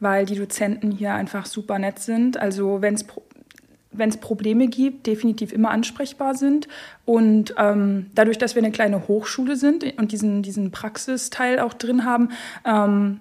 weil 0.00 0.24
die 0.24 0.36
Dozenten 0.36 0.90
hier 0.90 1.12
einfach 1.12 1.44
super 1.44 1.78
nett 1.78 1.98
sind. 1.98 2.38
Also 2.38 2.80
wenn 2.80 2.94
es 2.94 3.04
wenn 3.96 4.08
es 4.08 4.16
Probleme 4.16 4.66
gibt, 4.66 5.06
definitiv 5.06 5.52
immer 5.52 5.70
ansprechbar 5.70 6.34
sind. 6.34 6.66
Und 7.04 7.54
ähm, 7.58 8.10
dadurch, 8.16 8.38
dass 8.38 8.56
wir 8.56 8.62
eine 8.62 8.72
kleine 8.72 9.06
Hochschule 9.06 9.54
sind 9.54 9.84
und 9.98 10.10
diesen, 10.10 10.42
diesen 10.42 10.72
Praxisteil 10.72 11.60
auch 11.60 11.74
drin 11.74 12.04
haben, 12.04 12.30
ähm, 12.64 13.20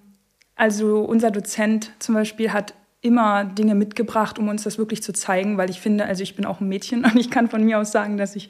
also 0.55 1.01
unser 1.01 1.31
Dozent 1.31 1.91
zum 1.99 2.15
Beispiel 2.15 2.53
hat 2.53 2.73
immer 3.03 3.43
Dinge 3.43 3.75
mitgebracht, 3.75 4.39
um 4.39 4.47
uns 4.47 4.63
das 4.63 4.77
wirklich 4.77 5.03
zu 5.03 5.11
zeigen, 5.11 5.57
weil 5.57 5.69
ich 5.69 5.81
finde, 5.81 6.05
also 6.05 6.23
ich 6.23 6.37
bin 6.37 6.45
auch 6.45 6.61
ein 6.61 6.69
Mädchen 6.69 7.03
und 7.05 7.17
ich 7.17 7.29
kann 7.29 7.49
von 7.49 7.63
mir 7.63 7.77
aus 7.77 7.91
sagen, 7.91 8.17
dass 8.17 8.35
ich 8.35 8.49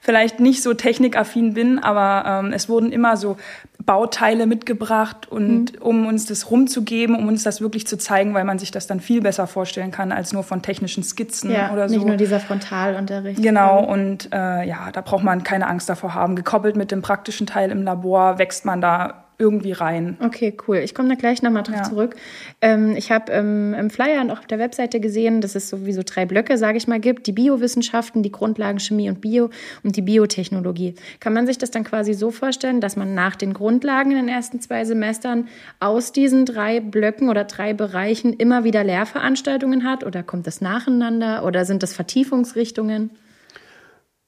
vielleicht 0.00 0.40
nicht 0.40 0.62
so 0.62 0.74
technikaffin 0.74 1.54
bin, 1.54 1.78
aber 1.78 2.44
ähm, 2.44 2.52
es 2.52 2.68
wurden 2.68 2.92
immer 2.92 3.16
so 3.16 3.38
Bauteile 3.78 4.46
mitgebracht 4.46 5.26
und 5.30 5.72
mhm. 5.72 5.82
um 5.82 6.06
uns 6.06 6.26
das 6.26 6.50
rumzugeben, 6.50 7.16
um 7.16 7.28
uns 7.28 7.42
das 7.44 7.62
wirklich 7.62 7.86
zu 7.86 7.96
zeigen, 7.96 8.34
weil 8.34 8.44
man 8.44 8.58
sich 8.58 8.70
das 8.70 8.86
dann 8.86 9.00
viel 9.00 9.22
besser 9.22 9.46
vorstellen 9.46 9.90
kann 9.90 10.12
als 10.12 10.34
nur 10.34 10.42
von 10.42 10.60
technischen 10.60 11.02
Skizzen 11.02 11.50
ja, 11.50 11.72
oder 11.72 11.88
so. 11.88 11.96
Nicht 11.96 12.06
nur 12.06 12.16
dieser 12.16 12.40
Frontalunterricht. 12.40 13.42
Genau 13.42 13.82
und 13.82 14.32
äh, 14.32 14.66
ja, 14.66 14.90
da 14.92 15.00
braucht 15.00 15.24
man 15.24 15.44
keine 15.44 15.66
Angst 15.66 15.88
davor 15.88 16.14
haben. 16.14 16.36
Gekoppelt 16.36 16.76
mit 16.76 16.90
dem 16.90 17.00
praktischen 17.00 17.46
Teil 17.46 17.70
im 17.70 17.82
Labor 17.82 18.38
wächst 18.38 18.66
man 18.66 18.82
da 18.82 19.23
irgendwie 19.38 19.72
rein. 19.72 20.16
Okay, 20.20 20.56
cool. 20.66 20.78
Ich 20.78 20.94
komme 20.94 21.08
da 21.08 21.14
gleich 21.14 21.42
nochmal 21.42 21.62
drauf 21.62 21.76
ja. 21.76 21.82
zurück. 21.82 22.16
Ähm, 22.60 22.94
ich 22.96 23.10
habe 23.10 23.32
ähm, 23.32 23.74
im 23.74 23.90
Flyer 23.90 24.20
und 24.20 24.30
auch 24.30 24.38
auf 24.38 24.46
der 24.46 24.58
Webseite 24.58 25.00
gesehen, 25.00 25.40
dass 25.40 25.54
es 25.54 25.68
sowieso 25.68 26.02
drei 26.04 26.24
Blöcke, 26.26 26.56
sage 26.58 26.78
ich 26.78 26.86
mal, 26.86 27.00
gibt. 27.00 27.26
Die 27.26 27.32
Biowissenschaften, 27.32 28.22
die 28.22 28.30
Grundlagen 28.30 28.78
Chemie 28.78 29.08
und 29.08 29.20
Bio 29.20 29.50
und 29.82 29.96
die 29.96 30.02
Biotechnologie. 30.02 30.94
Kann 31.20 31.32
man 31.32 31.46
sich 31.46 31.58
das 31.58 31.70
dann 31.70 31.84
quasi 31.84 32.14
so 32.14 32.30
vorstellen, 32.30 32.80
dass 32.80 32.96
man 32.96 33.14
nach 33.14 33.36
den 33.36 33.54
Grundlagen 33.54 34.12
in 34.12 34.16
den 34.18 34.28
ersten 34.28 34.60
zwei 34.60 34.84
Semestern 34.84 35.48
aus 35.80 36.12
diesen 36.12 36.46
drei 36.46 36.80
Blöcken 36.80 37.28
oder 37.28 37.44
drei 37.44 37.74
Bereichen 37.74 38.32
immer 38.32 38.64
wieder 38.64 38.84
Lehrveranstaltungen 38.84 39.84
hat? 39.84 40.04
Oder 40.04 40.22
kommt 40.22 40.46
das 40.46 40.60
nacheinander? 40.60 41.44
Oder 41.44 41.64
sind 41.64 41.82
das 41.82 41.92
Vertiefungsrichtungen? 41.92 43.10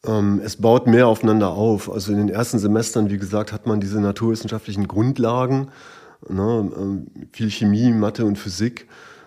Ähm, 0.07 0.41
es 0.45 0.57
baut 0.57 0.87
mehr 0.87 1.09
aufeinander 1.09 1.51
auf. 1.51 1.91
Also 1.91 2.13
in 2.13 2.19
den 2.19 2.29
ersten 2.29 2.59
Semestern, 2.59 3.11
wie 3.11 3.19
gesagt, 3.19 3.53
hat 3.53 3.67
man 3.67 3.81
diese 3.81 4.01
naturwissenschaftlichen 4.01 4.89
Grundlagen, 4.89 5.69
ne, 6.29 6.71
ähm, 6.79 7.07
viel 7.33 7.51
Chemie, 7.51 7.93
Mathe 7.93 8.25
und 8.25 8.39
Physik. 8.39 8.87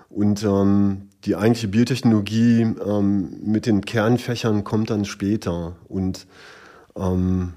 Und 0.09 0.43
ähm, 0.43 1.09
die 1.25 1.36
eigentliche 1.36 1.67
Biotechnologie 1.67 2.62
ähm, 2.62 3.38
mit 3.43 3.65
den 3.65 3.81
Kernfächern 3.81 4.63
kommt 4.63 4.89
dann 4.89 5.05
später. 5.05 5.75
Und 5.88 6.25
ähm, 6.95 7.53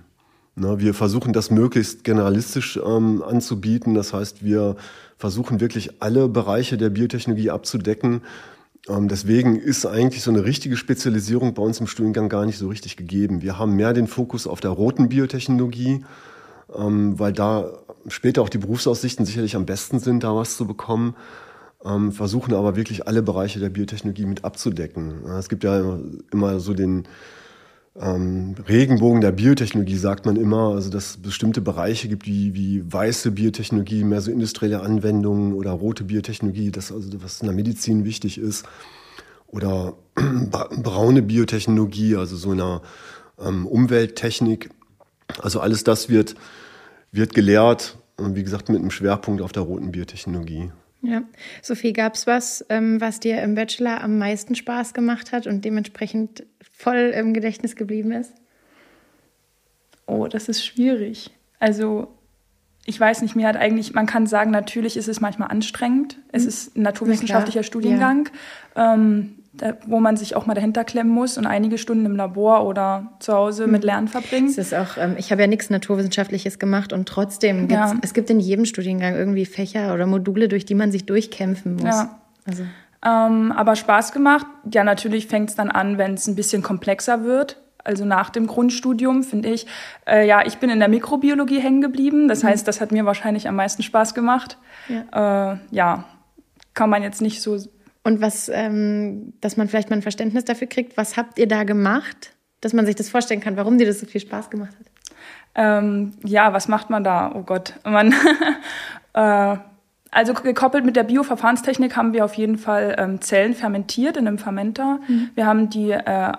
na, 0.54 0.78
wir 0.78 0.92
versuchen 0.92 1.32
das 1.32 1.50
möglichst 1.50 2.04
generalistisch 2.04 2.78
ähm, 2.84 3.22
anzubieten. 3.22 3.94
Das 3.94 4.12
heißt, 4.12 4.44
wir 4.44 4.76
versuchen 5.16 5.60
wirklich 5.60 6.02
alle 6.02 6.28
Bereiche 6.28 6.76
der 6.76 6.90
Biotechnologie 6.90 7.50
abzudecken 7.50 8.22
ähm, 8.88 9.08
deswegen 9.08 9.56
ist 9.56 9.86
eigentlich 9.86 10.22
so 10.22 10.30
eine 10.30 10.44
richtige 10.44 10.76
Spezialisierung 10.76 11.54
bei 11.54 11.62
uns 11.62 11.78
im 11.80 11.86
Studiengang 11.86 12.28
gar 12.28 12.46
nicht 12.46 12.58
so 12.58 12.68
richtig 12.68 12.96
gegeben. 12.96 13.42
Wir 13.42 13.58
haben 13.58 13.76
mehr 13.76 13.92
den 13.92 14.08
Fokus 14.08 14.46
auf 14.46 14.60
der 14.60 14.70
roten 14.70 15.08
Biotechnologie, 15.08 16.04
ähm, 16.74 17.18
weil 17.18 17.32
da 17.32 17.70
später 18.08 18.42
auch 18.42 18.48
die 18.48 18.58
Berufsaussichten 18.58 19.24
sicherlich 19.24 19.54
am 19.54 19.66
besten 19.66 20.00
sind, 20.00 20.24
da 20.24 20.34
was 20.34 20.56
zu 20.56 20.66
bekommen. 20.66 21.14
Ähm, 21.84 22.12
versuchen 22.12 22.54
aber 22.54 22.76
wirklich 22.76 23.06
alle 23.06 23.22
Bereiche 23.22 23.58
der 23.58 23.70
Biotechnologie 23.70 24.26
mit 24.26 24.44
abzudecken. 24.44 25.26
Es 25.26 25.48
gibt 25.48 25.64
ja 25.64 25.98
immer 26.32 26.60
so 26.60 26.74
den 26.74 27.08
ähm, 28.00 28.54
Regenbogen 28.68 29.20
der 29.20 29.32
Biotechnologie 29.32 29.96
sagt 29.96 30.24
man 30.24 30.36
immer, 30.36 30.74
also 30.74 30.88
dass 30.88 31.10
es 31.10 31.16
bestimmte 31.18 31.60
Bereiche 31.60 32.08
gibt, 32.08 32.26
wie, 32.26 32.54
wie 32.54 32.82
weiße 32.90 33.32
Biotechnologie, 33.32 34.04
mehr 34.04 34.22
so 34.22 34.30
industrielle 34.30 34.80
Anwendungen 34.80 35.52
oder 35.52 35.72
rote 35.72 36.04
Biotechnologie, 36.04 36.70
das 36.70 36.90
also 36.90 37.22
was 37.22 37.40
in 37.40 37.46
der 37.46 37.54
Medizin 37.54 38.04
wichtig 38.04 38.38
ist, 38.38 38.66
oder 39.46 39.94
braune 40.14 41.20
Biotechnologie, 41.20 42.16
also 42.16 42.36
so 42.36 42.52
einer 42.52 42.80
ähm, 43.38 43.66
Umwelttechnik. 43.66 44.70
Also 45.42 45.60
alles 45.60 45.84
das 45.84 46.08
wird, 46.08 46.34
wird 47.10 47.34
gelehrt, 47.34 47.98
wie 48.18 48.42
gesagt, 48.42 48.70
mit 48.70 48.78
einem 48.78 48.90
Schwerpunkt 48.90 49.42
auf 49.42 49.52
der 49.52 49.64
roten 49.64 49.92
Biotechnologie. 49.92 50.70
Ja, 51.02 51.24
Sophie, 51.62 51.92
gab 51.92 52.14
es 52.14 52.26
was, 52.26 52.64
ähm, 52.68 53.00
was 53.00 53.18
dir 53.18 53.42
im 53.42 53.56
Bachelor 53.56 54.02
am 54.02 54.18
meisten 54.18 54.54
Spaß 54.54 54.94
gemacht 54.94 55.32
hat 55.32 55.48
und 55.48 55.64
dementsprechend 55.64 56.44
voll 56.82 57.12
im 57.14 57.32
Gedächtnis 57.32 57.76
geblieben 57.76 58.10
ist? 58.12 58.32
Oh, 60.06 60.26
das 60.26 60.48
ist 60.48 60.64
schwierig. 60.64 61.30
Also 61.60 62.08
ich 62.84 62.98
weiß 62.98 63.22
nicht, 63.22 63.36
mir 63.36 63.46
hat 63.46 63.56
eigentlich, 63.56 63.94
man 63.94 64.06
kann 64.06 64.26
sagen, 64.26 64.50
natürlich 64.50 64.96
ist 64.96 65.06
es 65.06 65.20
manchmal 65.20 65.48
anstrengend. 65.48 66.18
Es 66.32 66.42
mhm. 66.42 66.48
ist 66.48 66.76
ein 66.76 66.82
naturwissenschaftlicher 66.82 67.62
Studiengang. 67.62 68.28
Ja. 68.74 68.94
Ähm, 68.94 69.38
da, 69.54 69.76
wo 69.86 70.00
man 70.00 70.16
sich 70.16 70.34
auch 70.34 70.46
mal 70.46 70.54
dahinter 70.54 70.82
klemmen 70.82 71.12
muss 71.12 71.36
und 71.38 71.46
einige 71.46 71.78
Stunden 71.78 72.06
im 72.06 72.16
Labor 72.16 72.66
oder 72.66 73.12
zu 73.20 73.34
Hause 73.34 73.66
mit 73.66 73.82
hm. 73.82 73.86
Lernen 73.86 74.08
verbringt. 74.08 74.50
Es 74.50 74.56
ist 74.56 74.74
auch, 74.74 74.96
ähm, 74.96 75.14
ich 75.18 75.30
habe 75.30 75.42
ja 75.42 75.46
nichts 75.46 75.68
Naturwissenschaftliches 75.68 76.58
gemacht 76.58 76.94
und 76.94 77.06
trotzdem 77.06 77.68
gibt's, 77.68 77.92
ja. 77.92 77.98
es 78.00 78.14
gibt 78.14 78.30
in 78.30 78.40
jedem 78.40 78.64
Studiengang 78.64 79.14
irgendwie 79.14 79.44
Fächer 79.44 79.92
oder 79.92 80.06
Module, 80.06 80.48
durch 80.48 80.64
die 80.64 80.74
man 80.74 80.90
sich 80.90 81.04
durchkämpfen 81.04 81.74
muss. 81.76 81.84
Ja. 81.84 82.18
Also. 82.46 82.64
Ähm, 83.04 83.52
aber 83.52 83.76
Spaß 83.76 84.12
gemacht. 84.12 84.46
Ja, 84.72 84.84
natürlich 84.84 85.26
fängt 85.26 85.50
es 85.50 85.56
dann 85.56 85.70
an, 85.70 85.98
wenn 85.98 86.14
es 86.14 86.26
ein 86.26 86.36
bisschen 86.36 86.62
komplexer 86.62 87.24
wird. 87.24 87.60
Also 87.84 88.04
nach 88.04 88.30
dem 88.30 88.46
Grundstudium 88.46 89.24
finde 89.24 89.50
ich, 89.50 89.66
äh, 90.06 90.26
ja, 90.26 90.46
ich 90.46 90.58
bin 90.58 90.70
in 90.70 90.78
der 90.78 90.88
Mikrobiologie 90.88 91.58
hängen 91.58 91.80
geblieben. 91.80 92.28
Das 92.28 92.42
mhm. 92.42 92.48
heißt, 92.48 92.68
das 92.68 92.80
hat 92.80 92.92
mir 92.92 93.04
wahrscheinlich 93.04 93.48
am 93.48 93.56
meisten 93.56 93.82
Spaß 93.82 94.14
gemacht. 94.14 94.58
Ja, 94.88 95.52
äh, 95.52 95.58
ja 95.70 96.04
kann 96.74 96.88
man 96.90 97.02
jetzt 97.02 97.20
nicht 97.20 97.42
so 97.42 97.58
und 98.04 98.20
was, 98.20 98.48
ähm, 98.48 99.34
dass 99.40 99.56
man 99.56 99.68
vielleicht 99.68 99.90
mal 99.90 99.96
ein 99.96 100.02
Verständnis 100.02 100.44
dafür 100.44 100.66
kriegt, 100.66 100.96
was 100.96 101.16
habt 101.16 101.38
ihr 101.38 101.46
da 101.46 101.62
gemacht, 101.64 102.34
dass 102.60 102.72
man 102.72 102.84
sich 102.84 102.96
das 102.96 103.08
vorstellen 103.08 103.40
kann, 103.40 103.56
warum 103.56 103.78
dir 103.78 103.86
das 103.86 104.00
so 104.00 104.06
viel 104.06 104.20
Spaß 104.20 104.50
gemacht 104.50 104.74
hat? 104.78 104.86
Ähm, 105.54 106.14
ja, 106.24 106.52
was 106.52 106.66
macht 106.66 106.90
man 106.90 107.04
da? 107.04 107.32
Oh 107.34 107.42
Gott, 107.42 107.74
man. 107.84 108.14
äh, 109.14 109.56
also 110.12 110.34
gekoppelt 110.34 110.84
mit 110.84 110.94
der 110.94 111.04
Bioverfahrenstechnik 111.04 111.96
haben 111.96 112.12
wir 112.12 112.24
auf 112.24 112.34
jeden 112.34 112.58
Fall 112.58 112.94
ähm, 112.98 113.20
Zellen 113.22 113.54
fermentiert 113.54 114.18
in 114.18 114.28
einem 114.28 114.38
Fermenter. 114.38 115.00
Mhm. 115.08 115.30
Wir 115.34 115.46
haben 115.46 115.70
die 115.70 115.90
äh, 115.90 116.32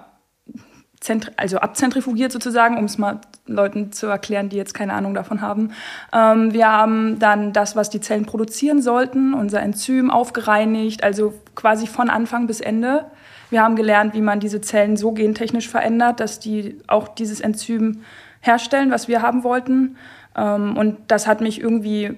also 1.35 1.57
abzentrifugiert 1.57 2.31
sozusagen, 2.31 2.77
um 2.77 2.85
es 2.85 2.97
mal 2.97 3.19
Leuten 3.45 3.91
zu 3.91 4.07
erklären, 4.07 4.47
die 4.49 4.55
jetzt 4.55 4.73
keine 4.73 4.93
Ahnung 4.93 5.13
davon 5.13 5.41
haben. 5.41 5.71
Ähm, 6.13 6.53
wir 6.53 6.71
haben 6.71 7.19
dann 7.19 7.51
das, 7.51 7.75
was 7.75 7.89
die 7.89 7.99
Zellen 7.99 8.25
produzieren 8.25 8.81
sollten, 8.81 9.33
unser 9.33 9.61
Enzym 9.61 10.11
aufgereinigt, 10.11 11.03
also 11.03 11.33
quasi 11.55 11.87
von 11.87 12.09
Anfang 12.09 12.47
bis 12.47 12.61
Ende. 12.61 13.05
Wir 13.49 13.63
haben 13.63 13.75
gelernt, 13.75 14.13
wie 14.13 14.21
man 14.21 14.39
diese 14.39 14.61
Zellen 14.61 14.97
so 14.97 15.11
gentechnisch 15.11 15.67
verändert, 15.67 16.19
dass 16.19 16.39
die 16.39 16.77
auch 16.87 17.07
dieses 17.07 17.41
Enzym 17.41 18.03
herstellen, 18.39 18.91
was 18.91 19.07
wir 19.07 19.21
haben 19.23 19.43
wollten. 19.43 19.97
Ähm, 20.37 20.77
und 20.77 20.99
das 21.07 21.27
hat 21.27 21.41
mich 21.41 21.59
irgendwie 21.59 22.15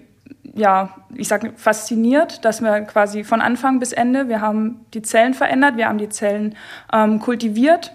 ja, 0.54 0.96
ich 1.16 1.28
sage 1.28 1.54
fasziniert, 1.56 2.46
dass 2.46 2.62
wir 2.62 2.82
quasi 2.82 3.24
von 3.24 3.42
Anfang 3.42 3.80
bis 3.80 3.94
Ende, 3.94 4.30
wir 4.30 4.42
haben 4.42 4.86
die 4.94 5.02
Zellen 5.02 5.34
verändert, 5.34 5.78
wir 5.78 5.88
haben 5.88 5.98
die 5.98 6.10
Zellen 6.10 6.56
ähm, 6.94 7.20
kultiviert, 7.20 7.92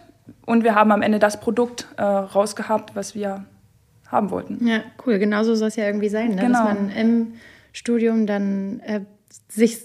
und 0.47 0.65
wir 0.65 0.75
haben 0.75 0.93
am 0.93 1.03
Ende 1.03 1.19
das 1.19 1.41
Produkt 1.41 1.87
äh, 1.97 2.03
rausgehabt, 2.03 2.97
was 2.97 3.15
wir 3.15 3.45
haben 4.09 4.31
wollten. 4.31 4.67
Ja, 4.67 4.81
cool. 5.07 5.19
Genauso 5.19 5.55
soll 5.55 5.69
es 5.69 5.77
ja 5.77 5.87
irgendwie 5.87 6.09
sein, 6.09 6.31
ne? 6.35 6.43
genau. 6.43 6.65
dass 6.65 6.75
man 6.75 6.91
im 6.91 7.35
Studium 7.73 8.27
dann 8.27 8.81
äh, 8.81 9.03
sich, 9.49 9.79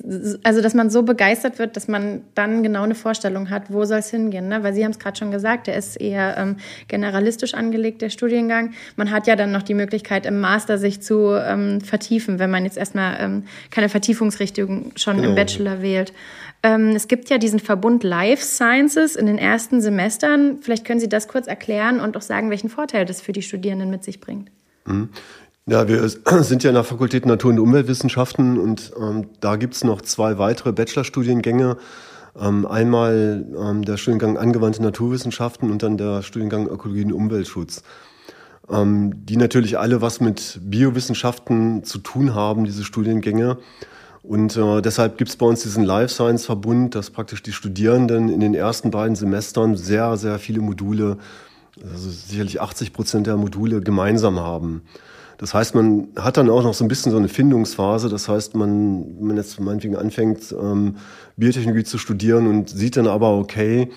also 0.44 0.62
dass 0.62 0.74
man 0.74 0.90
so 0.90 1.04
begeistert 1.04 1.60
wird, 1.60 1.76
dass 1.76 1.88
man 1.88 2.22
dann 2.34 2.64
genau 2.64 2.84
eine 2.84 2.96
Vorstellung 2.96 3.50
hat, 3.50 3.72
wo 3.72 3.86
soll 3.86 4.00
es 4.00 4.10
hingehen. 4.10 4.48
Ne? 4.48 4.64
Weil 4.64 4.74
Sie 4.74 4.84
haben 4.84 4.92
es 4.92 5.00
gerade 5.00 5.18
schon 5.18 5.32
gesagt, 5.32 5.68
der 5.68 5.76
ist 5.76 6.00
eher 6.00 6.38
ähm, 6.38 6.58
generalistisch 6.88 7.54
angelegt, 7.54 8.02
der 8.02 8.10
Studiengang. 8.10 8.74
Man 8.96 9.12
hat 9.12 9.28
ja 9.28 9.36
dann 9.36 9.52
noch 9.52 9.64
die 9.64 9.74
Möglichkeit, 9.74 10.26
im 10.26 10.40
Master 10.40 10.78
sich 10.78 11.02
zu 11.02 11.32
ähm, 11.34 11.82
vertiefen, 11.82 12.40
wenn 12.40 12.52
man 12.52 12.64
jetzt 12.64 12.78
erstmal 12.78 13.18
ähm, 13.20 13.44
keine 13.72 13.90
Vertiefungsrichtung 13.90 14.92
schon 14.96 15.18
genau. 15.18 15.30
im 15.30 15.36
Bachelor 15.36 15.82
wählt. 15.82 16.14
Ähm, 16.64 16.96
es 16.96 17.08
gibt 17.08 17.30
ja 17.30 17.38
diesen 17.38 17.60
Verbund 17.60 18.04
Life 18.04 18.44
Sciences 18.44 19.16
in 19.16 19.26
den 19.26 19.38
ersten 19.38 19.82
Semestern. 19.82 20.60
Vielleicht 20.62 20.86
können 20.86 21.00
Sie 21.00 21.10
das 21.10 21.28
kurz 21.28 21.48
erklären 21.48 22.00
und 22.00 22.18
auch 22.18 22.22
sagen, 22.22 22.50
welchen 22.50 22.70
Vorteil 22.70 23.06
das 23.06 23.22
für 23.22 23.32
die 23.32 23.42
Studierenden 23.42 23.90
mit 23.90 24.04
sich 24.04 24.20
bringt. 24.20 24.50
Ja, 25.68 25.88
wir 25.88 26.08
sind 26.44 26.64
ja 26.64 26.70
in 26.70 26.76
der 26.76 26.84
Fakultät 26.84 27.26
Natur- 27.26 27.50
und 27.52 27.60
Umweltwissenschaften 27.60 28.60
und 28.60 28.92
ähm, 29.00 29.30
da 29.40 29.56
gibt 29.56 29.74
es 29.74 29.84
noch 29.84 30.02
zwei 30.02 30.38
weitere 30.38 30.72
Bachelorstudiengänge. 30.72 31.78
Ähm, 32.40 32.68
einmal 32.68 33.46
ähm, 33.60 33.84
der 33.84 33.98
Studiengang 33.98 34.38
Angewandte 34.38 34.84
Naturwissenschaften 34.84 35.72
und 35.72 35.82
dann 35.82 35.98
der 35.98 36.22
Studiengang 36.22 36.68
Ökologie 36.68 37.06
und 37.06 37.14
Umweltschutz. 37.14 37.82
Ähm, 38.70 39.26
die 39.26 39.38
natürlich 39.38 39.80
alle 39.80 40.02
was 40.02 40.20
mit 40.20 40.60
Biowissenschaften 40.62 41.84
zu 41.84 41.98
tun 41.98 42.36
haben, 42.36 42.66
diese 42.66 42.84
Studiengänge. 42.84 43.58
Und 44.22 44.58
äh, 44.58 44.82
deshalb 44.84 45.18
gibt 45.18 45.32
es 45.32 45.36
bei 45.36 45.48
uns 45.48 45.64
diesen 45.64 45.84
Life 45.84 46.14
Science 46.14 46.46
Verbund, 46.46 46.94
dass 46.94 47.10
praktisch 47.10 47.42
die 47.42 47.54
Studierenden 47.54 48.30
in 48.30 48.40
den 48.40 48.54
ersten 48.54 48.92
beiden 48.92 49.16
Semestern 49.16 49.78
sehr, 49.78 50.16
sehr 50.18 50.38
viele 50.38 50.62
Module, 50.62 51.18
also 51.92 52.10
sicherlich 52.12 52.62
80 52.62 52.94
Prozent 52.94 53.26
der 53.26 53.38
Module 53.38 53.82
gemeinsam 53.82 54.40
haben. 54.40 54.84
Das 55.38 55.54
heißt, 55.54 55.76
man 55.76 56.10
hat 56.16 56.38
dann 56.38 56.50
auch 56.50 56.64
noch 56.64 56.74
so 56.74 56.86
ein 56.86 56.88
bisschen 56.88 57.12
so 57.12 57.18
eine 57.18 57.28
Findungsphase. 57.28 58.10
Das 58.10 58.30
heißt, 58.30 58.56
man, 58.56 59.06
wenn 59.20 59.28
man 59.28 59.38
jetzt 59.38 59.60
meinetwegen 59.60 59.96
anfängt, 59.96 60.54
ähm, 60.54 60.98
Biotechnologie 61.36 61.84
zu 61.84 61.98
studieren 61.98 62.48
und 62.48 62.70
sieht 62.70 62.98
dann 62.98 63.08
aber, 63.08 63.38
okay, 63.38 63.90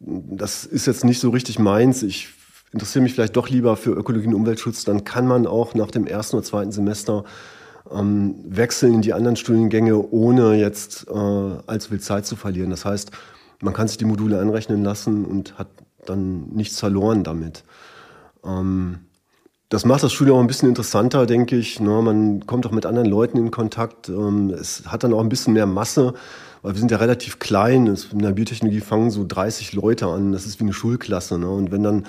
das 0.00 0.64
ist 0.64 0.86
jetzt 0.86 1.04
nicht 1.04 1.20
so 1.20 1.30
richtig 1.30 1.58
meins. 1.58 2.02
Ich 2.02 2.28
interessiere 2.72 3.02
mich 3.02 3.14
vielleicht 3.14 3.36
doch 3.36 3.48
lieber 3.48 3.76
für 3.76 3.92
Ökologie 3.92 4.26
und 4.26 4.34
Umweltschutz. 4.34 4.84
Dann 4.84 5.04
kann 5.04 5.26
man 5.26 5.46
auch 5.46 5.74
nach 5.74 5.90
dem 5.90 6.06
ersten 6.06 6.36
oder 6.36 6.44
zweiten 6.44 6.72
Semester 6.72 7.24
ähm, 7.90 8.34
wechseln 8.44 8.94
in 8.94 9.02
die 9.02 9.12
anderen 9.12 9.36
Studiengänge, 9.36 9.98
ohne 10.10 10.54
jetzt 10.54 11.06
äh, 11.08 11.12
allzu 11.12 11.90
viel 11.90 12.00
Zeit 12.00 12.26
zu 12.26 12.36
verlieren. 12.36 12.70
Das 12.70 12.84
heißt, 12.84 13.10
man 13.60 13.74
kann 13.74 13.88
sich 13.88 13.98
die 13.98 14.04
Module 14.04 14.40
anrechnen 14.40 14.82
lassen 14.82 15.24
und 15.24 15.58
hat 15.58 15.68
dann 16.06 16.48
nichts 16.48 16.80
verloren 16.80 17.22
damit. 17.22 17.64
Ähm, 18.44 19.00
das 19.72 19.86
macht 19.86 20.02
das 20.02 20.12
Studium 20.12 20.36
auch 20.36 20.40
ein 20.42 20.46
bisschen 20.46 20.68
interessanter, 20.68 21.24
denke 21.24 21.56
ich. 21.56 21.80
Ne? 21.80 22.02
Man 22.02 22.44
kommt 22.44 22.66
auch 22.66 22.72
mit 22.72 22.84
anderen 22.84 23.08
Leuten 23.08 23.38
in 23.38 23.50
Kontakt. 23.50 24.10
Ähm, 24.10 24.50
es 24.50 24.82
hat 24.86 25.02
dann 25.02 25.14
auch 25.14 25.20
ein 25.20 25.30
bisschen 25.30 25.54
mehr 25.54 25.64
Masse, 25.64 26.12
weil 26.60 26.74
wir 26.74 26.78
sind 26.78 26.90
ja 26.90 26.98
relativ 26.98 27.38
klein. 27.38 27.86
In 27.86 28.18
der 28.18 28.32
Biotechnologie 28.32 28.80
fangen 28.80 29.10
so 29.10 29.24
30 29.26 29.72
Leute 29.72 30.08
an. 30.08 30.32
Das 30.32 30.44
ist 30.44 30.60
wie 30.60 30.64
eine 30.64 30.74
Schulklasse. 30.74 31.38
Ne? 31.38 31.48
Und 31.48 31.72
wenn 31.72 31.82
dann 31.82 32.04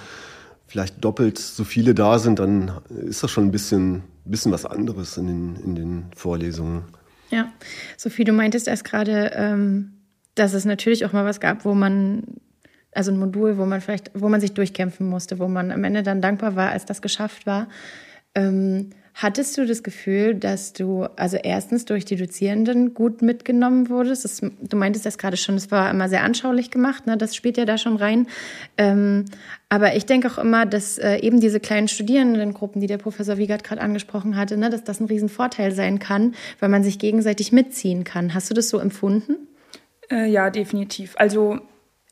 vielleicht 0.67 1.05
doppelt 1.05 1.37
so 1.39 1.63
viele 1.63 1.95
da 1.95 2.19
sind, 2.19 2.39
dann 2.39 2.69
ist 2.89 3.23
das 3.23 3.31
schon 3.31 3.45
ein 3.45 3.51
bisschen, 3.51 4.03
bisschen 4.25 4.51
was 4.51 4.65
anderes 4.65 5.15
in 5.15 5.27
den, 5.27 5.55
in 5.63 5.75
den 5.75 6.05
Vorlesungen. 6.17 6.81
Ja, 7.29 7.49
Sophie, 7.95 8.25
du 8.25 8.33
meintest 8.33 8.67
erst 8.67 8.83
gerade, 8.83 9.31
ähm, 9.35 9.93
dass 10.35 10.53
es 10.53 10.65
natürlich 10.65 11.05
auch 11.05 11.13
mal 11.13 11.23
was 11.23 11.39
gab, 11.39 11.63
wo 11.63 11.73
man, 11.73 12.23
also 12.95 13.11
ein 13.11 13.19
Modul, 13.19 13.57
wo 13.57 13.65
man 13.65 13.81
vielleicht, 13.81 14.11
wo 14.13 14.29
man 14.29 14.41
sich 14.41 14.53
durchkämpfen 14.53 15.07
musste, 15.07 15.39
wo 15.39 15.47
man 15.47 15.71
am 15.71 15.83
Ende 15.83 16.03
dann 16.03 16.21
dankbar 16.21 16.55
war, 16.55 16.71
als 16.71 16.85
das 16.85 17.01
geschafft 17.01 17.45
war. 17.45 17.67
Ähm, 18.35 18.89
Hattest 19.15 19.55
du 19.59 19.67
das 19.67 19.83
Gefühl, 19.83 20.33
dass 20.33 20.73
du 20.73 21.03
also 21.15 21.37
erstens 21.37 21.85
durch 21.85 22.03
die 22.03 22.15
Dozierenden 22.15 22.95
gut 22.95 23.21
mitgenommen 23.21 23.89
wurdest? 23.89 24.25
Das, 24.25 24.41
du 24.41 24.75
meintest 24.75 25.05
das 25.05 25.19
gerade 25.19 25.37
schon, 25.37 25.53
es 25.53 25.69
war 25.69 25.91
immer 25.91 26.09
sehr 26.09 26.23
anschaulich 26.23 26.71
gemacht, 26.71 27.05
ne? 27.05 27.15
das 27.15 27.35
spielt 27.35 27.57
ja 27.57 27.65
da 27.65 27.77
schon 27.77 27.95
rein. 27.95 28.25
Ähm, 28.75 29.25
aber 29.69 29.95
ich 29.95 30.07
denke 30.07 30.29
auch 30.29 30.39
immer, 30.39 30.65
dass 30.65 30.97
äh, 30.97 31.17
eben 31.17 31.39
diese 31.39 31.59
kleinen 31.59 31.87
Studierendengruppen, 31.87 32.81
die 32.81 32.87
der 32.87 32.97
Professor 32.97 33.37
Wiegert 33.37 33.63
gerade 33.63 33.81
angesprochen 33.81 34.35
hatte, 34.35 34.57
ne, 34.57 34.71
dass 34.71 34.83
das 34.83 34.99
ein 34.99 35.05
Riesenvorteil 35.05 35.73
sein 35.73 35.99
kann, 35.99 36.33
weil 36.59 36.69
man 36.69 36.83
sich 36.83 36.97
gegenseitig 36.97 37.51
mitziehen 37.51 38.03
kann. 38.03 38.33
Hast 38.33 38.49
du 38.49 38.55
das 38.55 38.69
so 38.69 38.79
empfunden? 38.79 39.35
Äh, 40.09 40.25
ja, 40.25 40.49
definitiv. 40.49 41.13
Also 41.17 41.59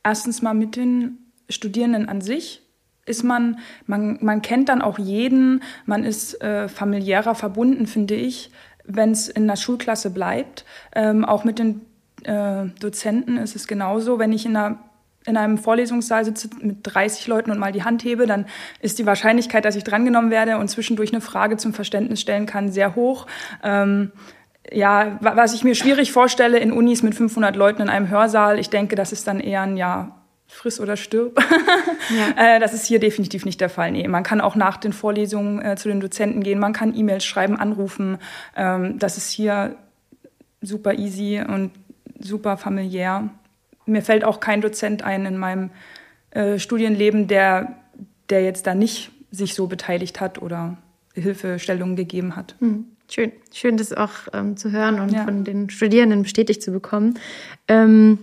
erstens 0.03 0.41
mal 0.41 0.53
mit 0.53 0.75
den 0.75 1.17
Studierenden 1.49 2.07
an 2.09 2.21
sich 2.21 2.61
ist 3.05 3.23
man, 3.23 3.59
man, 3.87 4.19
man 4.21 4.41
kennt 4.41 4.69
dann 4.69 4.81
auch 4.81 4.99
jeden, 4.99 5.63
man 5.85 6.03
ist 6.03 6.41
äh, 6.41 6.69
familiärer 6.69 7.35
verbunden, 7.35 7.87
finde 7.87 8.15
ich, 8.15 8.51
wenn 8.85 9.11
es 9.11 9.27
in 9.27 9.47
der 9.47 9.55
Schulklasse 9.55 10.11
bleibt. 10.11 10.65
Ähm, 10.95 11.25
auch 11.25 11.43
mit 11.43 11.59
den 11.59 11.81
äh, 12.23 12.67
Dozenten 12.79 13.37
ist 13.37 13.55
es 13.55 13.67
genauso. 13.67 14.19
Wenn 14.19 14.33
ich 14.33 14.45
in 14.45 14.55
einer 14.55 14.79
in 15.25 15.37
einem 15.37 15.59
Vorlesungssaal 15.59 16.25
sitze 16.25 16.49
mit 16.61 16.77
30 16.81 17.27
Leuten 17.27 17.51
und 17.51 17.59
mal 17.59 17.71
die 17.71 17.83
Hand 17.83 18.03
hebe, 18.03 18.25
dann 18.25 18.47
ist 18.79 18.97
die 18.97 19.05
Wahrscheinlichkeit, 19.05 19.65
dass 19.65 19.75
ich 19.75 19.83
drangenommen 19.83 20.31
werde 20.31 20.57
und 20.57 20.67
zwischendurch 20.67 21.11
eine 21.11 21.21
Frage 21.21 21.57
zum 21.57 21.73
Verständnis 21.73 22.21
stellen 22.21 22.47
kann, 22.47 22.71
sehr 22.71 22.95
hoch. 22.95 23.27
Ähm, 23.63 24.11
ja, 24.69 25.17
was 25.21 25.53
ich 25.53 25.63
mir 25.63 25.75
schwierig 25.75 26.11
vorstelle 26.11 26.59
in 26.59 26.71
Unis 26.71 27.03
mit 27.03 27.15
500 27.15 27.55
Leuten 27.55 27.81
in 27.81 27.89
einem 27.89 28.09
Hörsaal, 28.09 28.59
ich 28.59 28.69
denke, 28.69 28.95
das 28.95 29.11
ist 29.11 29.27
dann 29.27 29.39
eher 29.39 29.61
ein 29.61 29.77
ja 29.77 30.21
friss 30.47 30.79
oder 30.79 30.97
stirb. 30.97 31.39
Ja. 32.09 32.55
äh, 32.55 32.59
das 32.59 32.73
ist 32.73 32.87
hier 32.87 32.99
definitiv 32.99 33.45
nicht 33.45 33.61
der 33.61 33.69
Fall. 33.69 33.91
Nee, 33.91 34.05
man 34.07 34.23
kann 34.23 34.41
auch 34.41 34.57
nach 34.57 34.75
den 34.75 34.91
Vorlesungen 34.91 35.61
äh, 35.61 35.77
zu 35.77 35.87
den 35.87 36.01
Dozenten 36.01 36.43
gehen, 36.43 36.59
man 36.59 36.73
kann 36.73 36.93
E-Mails 36.93 37.23
schreiben, 37.23 37.57
anrufen. 37.57 38.17
Ähm, 38.57 38.99
das 38.99 39.15
ist 39.15 39.29
hier 39.29 39.77
super 40.61 40.95
easy 40.95 41.41
und 41.47 41.71
super 42.19 42.57
familiär. 42.57 43.29
Mir 43.85 44.01
fällt 44.01 44.25
auch 44.25 44.41
kein 44.41 44.59
Dozent 44.59 45.03
ein 45.03 45.25
in 45.25 45.37
meinem 45.37 45.69
äh, 46.31 46.59
Studienleben, 46.59 47.27
der, 47.27 47.77
der 48.29 48.43
jetzt 48.43 48.67
da 48.67 48.75
nicht 48.75 49.11
sich 49.31 49.53
so 49.53 49.67
beteiligt 49.67 50.19
hat 50.19 50.41
oder 50.41 50.77
Hilfestellungen 51.13 51.95
gegeben 51.95 52.35
hat. 52.35 52.55
Mhm. 52.59 52.90
Schön, 53.13 53.33
schön, 53.53 53.75
das 53.75 53.91
auch 53.91 54.11
ähm, 54.31 54.55
zu 54.55 54.71
hören 54.71 55.01
und 55.01 55.11
ja. 55.11 55.25
von 55.25 55.43
den 55.43 55.69
Studierenden 55.69 56.23
bestätigt 56.23 56.63
zu 56.63 56.71
bekommen. 56.71 57.19
Ähm, 57.67 58.19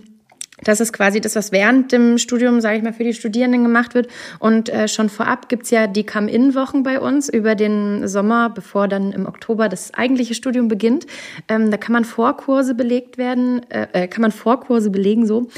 das 0.63 0.79
ist 0.79 0.93
quasi 0.93 1.21
das, 1.21 1.35
was 1.35 1.51
während 1.51 1.91
dem 1.91 2.17
Studium, 2.17 2.59
sage 2.59 2.77
ich 2.77 2.83
mal, 2.83 2.91
für 2.91 3.03
die 3.03 3.13
Studierenden 3.13 3.63
gemacht 3.63 3.93
wird. 3.93 4.07
Und 4.39 4.67
äh, 4.69 4.87
schon 4.87 5.09
vorab 5.09 5.47
gibt's 5.47 5.69
ja 5.69 5.85
die 5.85 6.07
Come-In-Wochen 6.07 6.81
bei 6.81 6.99
uns 6.99 7.29
über 7.29 7.53
den 7.53 8.07
Sommer, 8.07 8.49
bevor 8.49 8.87
dann 8.87 9.11
im 9.11 9.27
Oktober 9.27 9.69
das 9.69 9.93
eigentliche 9.93 10.33
Studium 10.33 10.69
beginnt. 10.69 11.05
Ähm, 11.47 11.69
da 11.69 11.77
kann 11.77 11.93
man 11.93 12.03
Vorkurse 12.03 12.73
belegt 12.73 13.19
werden, 13.19 13.61
äh, 13.69 13.87
äh 13.93 14.07
kann 14.07 14.23
man 14.23 14.31
Vorkurse 14.31 14.89
belegen 14.89 15.27
so. 15.27 15.49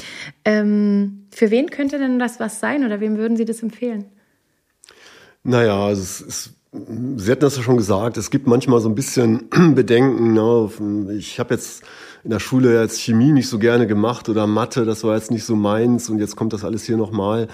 Ähm, 0.44 1.26
für 1.30 1.50
wen 1.50 1.70
könnte 1.70 1.98
denn 1.98 2.18
das 2.18 2.38
was 2.38 2.60
sein 2.60 2.84
oder 2.84 3.00
wem 3.00 3.16
würden 3.16 3.38
Sie 3.38 3.46
das 3.46 3.62
empfehlen? 3.62 4.04
Naja, 5.42 5.86
also 5.86 6.02
es 6.02 6.20
ist 6.20 6.61
Sie 6.74 7.30
hatten 7.30 7.42
das 7.42 7.58
ja 7.58 7.62
schon 7.62 7.76
gesagt, 7.76 8.16
es 8.16 8.30
gibt 8.30 8.46
manchmal 8.46 8.80
so 8.80 8.88
ein 8.88 8.94
bisschen 8.94 9.50
Bedenken. 9.74 10.32
Ne? 10.32 10.70
Ich 11.18 11.38
habe 11.38 11.52
jetzt 11.52 11.82
in 12.24 12.30
der 12.30 12.38
Schule 12.38 12.80
jetzt 12.80 12.98
Chemie 12.98 13.30
nicht 13.30 13.50
so 13.50 13.58
gerne 13.58 13.86
gemacht 13.86 14.30
oder 14.30 14.46
Mathe, 14.46 14.86
das 14.86 15.04
war 15.04 15.14
jetzt 15.14 15.30
nicht 15.30 15.44
so 15.44 15.54
meins 15.54 16.08
und 16.08 16.18
jetzt 16.18 16.34
kommt 16.34 16.54
das 16.54 16.64
alles 16.64 16.84
hier 16.84 16.96
nochmal. 16.96 17.48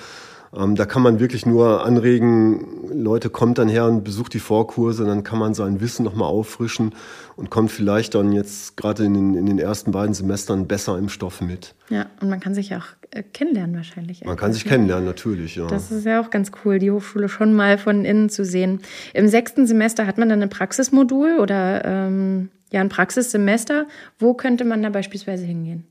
Ähm, 0.57 0.75
da 0.75 0.87
kann 0.87 1.03
man 1.03 1.21
wirklich 1.21 1.47
nur 1.47 1.85
anregen, 1.85 2.89
Leute, 2.91 3.31
kommt 3.31 3.59
dann 3.59 3.69
her 3.69 3.87
und 3.87 4.05
besucht 4.05 4.35
die 4.35 4.39
Vorkurse, 4.39 5.05
dann 5.05 5.23
kann 5.23 5.39
man 5.39 5.55
sein 5.55 5.81
Wissen 5.81 6.05
nochmal 6.05 6.29
auffrischen 6.29 6.95
und 7.37 7.51
kommt 7.51 7.71
vielleicht 7.71 8.15
dann 8.15 8.33
jetzt 8.33 8.77
gerade 8.77 9.05
in 9.05 9.15
den, 9.15 9.35
in 9.35 9.47
den 9.47 9.59
ersten 9.59 9.93
beiden 9.93 10.15
Semestern 10.15 10.67
besser 10.67 10.99
im 10.99 11.09
Stoff 11.09 11.41
mit. 11.41 11.75
Ja, 11.91 12.07
und 12.21 12.31
man 12.31 12.41
kann 12.41 12.55
sich 12.55 12.75
auch 12.75 12.87
äh, 13.11 13.23
kennenlernen 13.23 13.77
wahrscheinlich. 13.77 14.25
Man 14.25 14.37
kann 14.37 14.53
sich 14.53 14.65
kennenlernen, 14.65 15.05
natürlich, 15.05 15.57
ja. 15.57 15.67
Das 15.67 15.91
ist 15.91 16.05
ja 16.05 16.21
auch 16.21 16.31
ganz 16.31 16.51
cool, 16.65 16.79
die 16.79 16.91
Hochschule 16.91 17.29
schon 17.29 17.55
mal 17.55 17.79
von 17.79 18.05
innen 18.05 18.31
zu 18.31 18.45
sehen. 18.45 18.81
Im 19.15 19.29
sechsten 19.29 19.67
Semester 19.67 20.07
hat 20.07 20.19
man 20.19 20.29
dann 20.29 20.43
ein 20.43 20.51
Praxismodul 20.51 21.39
oder 21.39 21.85
ähm, 21.85 22.51
ja 22.73 22.81
ein 22.81 22.89
Praxissemester. 22.89 23.87
Wo 24.19 24.35
könnte 24.35 24.65
man 24.65 24.83
da 24.83 24.91
beispielsweise 24.91 25.45
hingehen? 25.45 25.85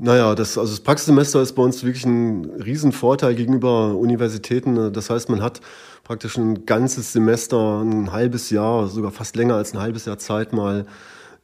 Naja, 0.00 0.36
das, 0.36 0.56
also 0.56 0.70
das 0.70 0.80
Praxissemester 0.80 1.42
ist 1.42 1.54
bei 1.54 1.62
uns 1.62 1.82
wirklich 1.82 2.06
ein 2.06 2.44
Riesenvorteil 2.44 3.34
gegenüber 3.34 3.96
Universitäten. 3.96 4.92
Das 4.92 5.10
heißt, 5.10 5.28
man 5.28 5.42
hat 5.42 5.60
praktisch 6.04 6.36
ein 6.36 6.66
ganzes 6.66 7.12
Semester, 7.12 7.82
ein 7.82 8.12
halbes 8.12 8.50
Jahr, 8.50 8.86
sogar 8.86 9.10
fast 9.10 9.34
länger 9.34 9.56
als 9.56 9.74
ein 9.74 9.80
halbes 9.80 10.04
Jahr 10.04 10.16
Zeit, 10.18 10.52
mal 10.52 10.86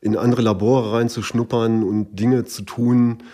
in 0.00 0.16
andere 0.16 0.42
Labore 0.42 0.92
reinzuschnuppern 0.92 1.82
und 1.82 2.16
Dinge 2.20 2.44
zu 2.44 2.62
tun 2.62 3.24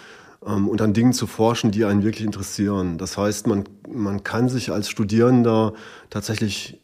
ähm, 0.47 0.69
und 0.69 0.81
an 0.81 0.95
Dingen 0.95 1.13
zu 1.13 1.27
forschen, 1.27 1.71
die 1.71 1.85
einen 1.85 2.03
wirklich 2.03 2.25
interessieren. 2.25 2.97
Das 2.97 3.19
heißt, 3.19 3.47
man, 3.47 3.65
man 3.93 4.25
kann 4.25 4.49
sich 4.49 4.73
als 4.73 4.89
Studierender 4.89 5.75
tatsächlich 6.09 6.81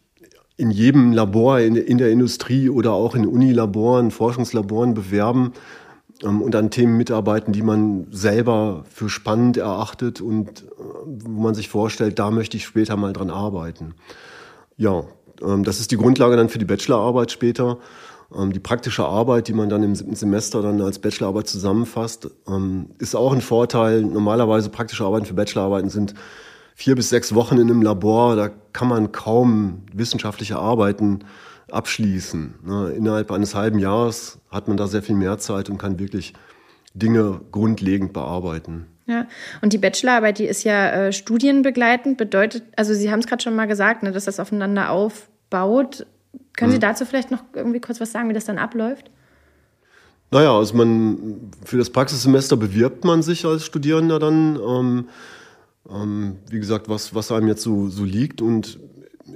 in 0.58 0.70
jedem 0.70 1.12
Labor 1.12 1.60
in, 1.60 1.74
in 1.74 1.96
der 1.96 2.10
Industrie 2.10 2.68
oder 2.68 2.92
auch 2.92 3.14
in 3.14 3.26
Unilaboren, 3.26 4.10
Forschungslaboren 4.10 4.92
bewerben 4.92 5.52
und 6.22 6.54
an 6.54 6.70
Themen 6.70 6.96
mitarbeiten, 6.96 7.52
die 7.52 7.62
man 7.62 8.06
selber 8.10 8.84
für 8.90 9.08
spannend 9.08 9.56
erachtet 9.56 10.20
und 10.20 10.62
äh, 10.62 10.64
wo 11.06 11.42
man 11.42 11.54
sich 11.54 11.68
vorstellt, 11.68 12.18
da 12.18 12.30
möchte 12.30 12.56
ich 12.56 12.64
später 12.64 12.96
mal 12.96 13.12
dran 13.12 13.30
arbeiten. 13.30 13.94
Ja, 14.76 15.04
ähm, 15.42 15.64
das 15.64 15.80
ist 15.80 15.90
die 15.90 15.96
Grundlage 15.96 16.36
dann 16.36 16.48
für 16.48 16.58
die 16.58 16.64
Bachelorarbeit 16.64 17.32
später. 17.32 17.78
Ähm, 18.34 18.52
die 18.52 18.60
praktische 18.60 19.04
Arbeit, 19.04 19.48
die 19.48 19.52
man 19.52 19.68
dann 19.68 19.82
im 19.82 19.94
siebten 19.94 20.14
Semester 20.14 20.62
dann 20.62 20.80
als 20.80 20.98
Bachelorarbeit 20.98 21.48
zusammenfasst, 21.48 22.30
ist 22.98 23.14
auch 23.14 23.32
ein 23.32 23.40
Vorteil. 23.40 24.02
Normalerweise 24.02 24.70
praktische 24.70 25.04
Arbeiten 25.04 25.26
für 25.26 25.34
Bachelorarbeiten 25.34 25.90
sind 25.90 26.14
vier 26.74 26.94
bis 26.94 27.10
sechs 27.10 27.34
Wochen 27.34 27.56
in 27.56 27.70
einem 27.70 27.82
Labor. 27.82 28.36
Da 28.36 28.50
kann 28.72 28.88
man 28.88 29.12
kaum 29.12 29.82
wissenschaftliche 29.92 30.58
Arbeiten 30.58 31.20
abschließen. 31.70 32.54
Ne? 32.64 32.90
Innerhalb 32.90 33.30
eines 33.30 33.54
halben 33.54 33.78
Jahres 33.78 34.38
hat 34.50 34.68
man 34.68 34.76
da 34.76 34.86
sehr 34.86 35.02
viel 35.02 35.16
mehr 35.16 35.38
Zeit 35.38 35.68
und 35.68 35.78
kann 35.78 35.98
wirklich 35.98 36.34
Dinge 36.94 37.40
grundlegend 37.50 38.12
bearbeiten. 38.12 38.86
Ja, 39.06 39.26
und 39.62 39.72
die 39.72 39.78
Bachelorarbeit, 39.78 40.38
die 40.38 40.46
ist 40.46 40.64
ja 40.64 40.90
äh, 40.90 41.12
studienbegleitend, 41.12 42.16
bedeutet, 42.18 42.64
also 42.76 42.92
Sie 42.92 43.10
haben 43.10 43.20
es 43.20 43.26
gerade 43.26 43.42
schon 43.42 43.54
mal 43.54 43.66
gesagt, 43.66 44.02
ne, 44.02 44.10
dass 44.10 44.24
das 44.24 44.40
aufeinander 44.40 44.90
aufbaut. 44.90 46.06
Können 46.56 46.72
Sie 46.72 46.78
mhm. 46.78 46.82
dazu 46.82 47.04
vielleicht 47.04 47.30
noch 47.30 47.44
irgendwie 47.52 47.80
kurz 47.80 48.00
was 48.00 48.10
sagen, 48.10 48.28
wie 48.28 48.34
das 48.34 48.46
dann 48.46 48.58
abläuft? 48.58 49.10
Naja, 50.32 50.56
also 50.56 50.74
man 50.76 51.52
für 51.64 51.78
das 51.78 51.90
Praxissemester 51.90 52.56
bewirbt 52.56 53.04
man 53.04 53.22
sich 53.22 53.44
als 53.44 53.64
Studierender 53.64 54.18
dann, 54.18 54.56
ähm, 54.56 55.08
ähm, 55.88 56.38
wie 56.50 56.58
gesagt, 56.58 56.88
was, 56.88 57.14
was 57.14 57.30
einem 57.30 57.46
jetzt 57.46 57.62
so, 57.62 57.88
so 57.88 58.02
liegt 58.02 58.42
und 58.42 58.80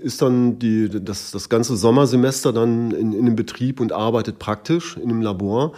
ist 0.03 0.23
dann 0.23 0.59
die, 0.59 0.89
das, 0.89 1.31
das 1.31 1.49
ganze 1.49 1.77
Sommersemester 1.77 2.53
dann 2.53 2.91
in, 2.93 3.13
in 3.13 3.27
dem 3.27 3.37
Betrieb 3.37 3.81
und 3.81 3.93
arbeitet 3.93 4.39
praktisch 4.39 4.97
in 4.97 5.11
einem 5.11 5.23
Labor. 5.23 5.73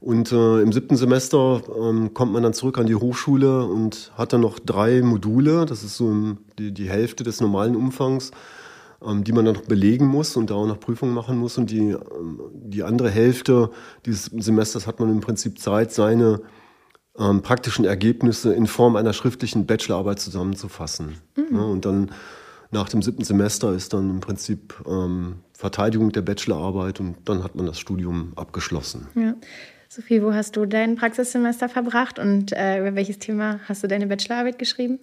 Und 0.00 0.30
äh, 0.30 0.60
im 0.60 0.72
siebten 0.72 0.96
Semester 0.96 1.62
ähm, 1.80 2.12
kommt 2.12 2.32
man 2.32 2.42
dann 2.42 2.52
zurück 2.52 2.78
an 2.78 2.86
die 2.86 2.94
Hochschule 2.94 3.64
und 3.64 4.12
hat 4.16 4.32
dann 4.32 4.42
noch 4.42 4.58
drei 4.58 5.02
Module, 5.02 5.64
das 5.66 5.82
ist 5.82 5.96
so 5.96 6.36
die, 6.58 6.72
die 6.72 6.88
Hälfte 6.88 7.24
des 7.24 7.40
normalen 7.40 7.74
Umfangs, 7.74 8.30
ähm, 9.04 9.24
die 9.24 9.32
man 9.32 9.46
dann 9.46 9.54
noch 9.54 9.64
belegen 9.64 10.06
muss 10.06 10.36
und 10.36 10.50
da 10.50 10.54
auch 10.54 10.66
noch 10.66 10.78
Prüfungen 10.78 11.14
machen 11.14 11.38
muss. 11.38 11.56
Und 11.56 11.70
die, 11.70 11.90
ähm, 11.90 12.40
die 12.52 12.82
andere 12.82 13.10
Hälfte 13.10 13.70
dieses 14.04 14.26
Semesters 14.26 14.86
hat 14.86 15.00
man 15.00 15.10
im 15.10 15.20
Prinzip 15.20 15.58
Zeit, 15.58 15.92
seine 15.92 16.40
ähm, 17.18 17.42
praktischen 17.42 17.84
Ergebnisse 17.84 18.52
in 18.52 18.66
Form 18.66 18.96
einer 18.96 19.14
schriftlichen 19.14 19.66
Bachelorarbeit 19.66 20.20
zusammenzufassen. 20.20 21.14
Mhm. 21.36 21.56
Ja, 21.56 21.62
und 21.62 21.84
dann 21.84 22.10
nach 22.70 22.88
dem 22.88 23.02
siebten 23.02 23.24
Semester 23.24 23.72
ist 23.72 23.92
dann 23.92 24.10
im 24.10 24.20
Prinzip 24.20 24.74
ähm, 24.86 25.40
Verteidigung 25.52 26.12
der 26.12 26.22
Bachelorarbeit 26.22 27.00
und 27.00 27.16
dann 27.28 27.42
hat 27.42 27.54
man 27.54 27.66
das 27.66 27.78
Studium 27.78 28.32
abgeschlossen. 28.36 29.08
Ja. 29.14 29.34
Sophie, 29.88 30.22
wo 30.22 30.34
hast 30.34 30.56
du 30.56 30.66
dein 30.66 30.96
Praxissemester 30.96 31.68
verbracht 31.68 32.18
und 32.18 32.52
äh, 32.52 32.80
über 32.80 32.94
welches 32.96 33.18
Thema 33.18 33.60
hast 33.68 33.82
du 33.82 33.88
deine 33.88 34.06
Bachelorarbeit 34.06 34.58
geschrieben? 34.58 34.98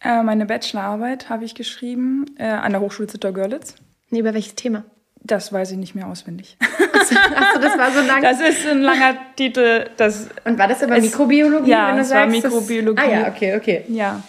Äh, 0.00 0.22
meine 0.22 0.46
Bachelorarbeit 0.46 1.28
habe 1.28 1.44
ich 1.44 1.54
geschrieben 1.54 2.26
äh, 2.38 2.44
an 2.46 2.72
der 2.72 2.80
Hochschule 2.80 3.08
Zittau-Görlitz. 3.08 3.74
Nee, 4.10 4.20
über 4.20 4.34
welches 4.34 4.54
Thema? 4.54 4.84
Das 5.24 5.52
weiß 5.52 5.72
ich 5.72 5.78
nicht 5.78 5.94
mehr 5.94 6.08
auswendig. 6.08 6.56
Achso, 6.60 7.60
das 7.60 7.78
war 7.78 7.92
so 7.92 8.00
lang. 8.00 8.22
Das 8.22 8.40
ist 8.40 8.66
ein 8.66 8.82
langer 8.82 9.16
Titel. 9.36 9.86
Das 9.96 10.28
und 10.44 10.58
war 10.58 10.66
das 10.66 10.82
aber 10.82 11.00
Mikrobiologie? 11.00 11.70
Ja, 11.70 11.96
das 11.96 12.10
war 12.10 12.26
Mikrobiologie. 12.26 13.00
ah 13.00 13.10
ja, 13.10 13.28
okay, 13.28 13.56
okay. 13.56 13.84
Ja, 13.88 14.22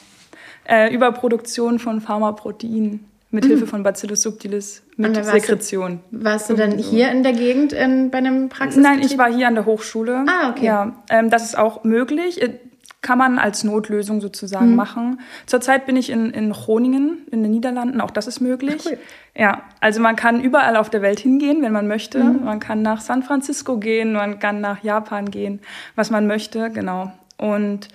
äh, 0.67 0.93
Überproduktion 0.93 1.80
von 1.80 2.02
Pharmaproteinen 2.02 3.06
mit 3.32 3.45
Hilfe 3.45 3.65
von 3.65 3.82
Bacillus 3.84 4.21
subtilis 4.21 4.84
mit 4.95 5.15
warst 5.15 5.30
du- 5.30 5.39
Sekretion. 5.39 5.99
Warst 6.12 6.49
du 6.49 6.54
dann 6.54 6.78
hier 6.78 7.10
in 7.12 7.23
der 7.23 7.34
Gegend 7.34 7.73
in, 7.73 8.12
bei 8.12 8.19
einem 8.19 8.49
Praxis? 8.49 8.82
Nein, 8.82 8.99
ich 9.02 9.17
war 9.17 9.32
hier 9.34 9.47
an 9.47 9.56
der 9.56 9.65
Hochschule. 9.65 10.23
Ah, 10.28 10.52
okay. 10.52 10.65
Ja, 10.65 10.93
ähm, 11.10 11.30
das 11.32 11.43
ist 11.43 11.58
auch 11.58 11.84
möglich. 11.84 12.41
Äh, 12.41 12.60
Kann 13.02 13.17
man 13.17 13.38
als 13.38 13.65
Notlösung 13.65 14.21
sozusagen 14.21 14.69
Mhm. 14.69 14.76
machen. 14.78 15.19
Zurzeit 15.45 15.86
bin 15.86 15.97
ich 15.97 16.10
in, 16.10 16.30
in 16.30 16.52
Groningen, 16.54 17.17
in 17.32 17.43
den 17.43 17.52
Niederlanden. 17.52 17.99
Auch 17.99 18.12
das 18.12 18.28
ist 18.28 18.39
möglich. 18.39 18.84
Ach, 18.86 18.91
cool. 18.91 18.97
Ja, 19.36 19.63
also 19.82 19.99
man 19.99 20.15
kann 20.15 20.39
überall 20.41 20.78
auf 20.78 20.89
der 20.89 21.02
Welt 21.02 21.19
hingehen, 21.19 21.62
wenn 21.63 21.73
man 21.73 21.88
möchte. 21.89 22.23
Mhm. 22.23 22.45
Man 22.45 22.60
kann 22.62 22.82
nach 22.82 23.02
San 23.02 23.21
Francisco 23.23 23.78
gehen, 23.78 24.13
man 24.13 24.39
kann 24.39 24.62
nach 24.62 24.84
Japan 24.86 25.30
gehen, 25.32 25.60
was 25.95 26.12
man 26.12 26.28
möchte, 26.28 26.69
genau. 26.69 27.12
Und 27.38 27.89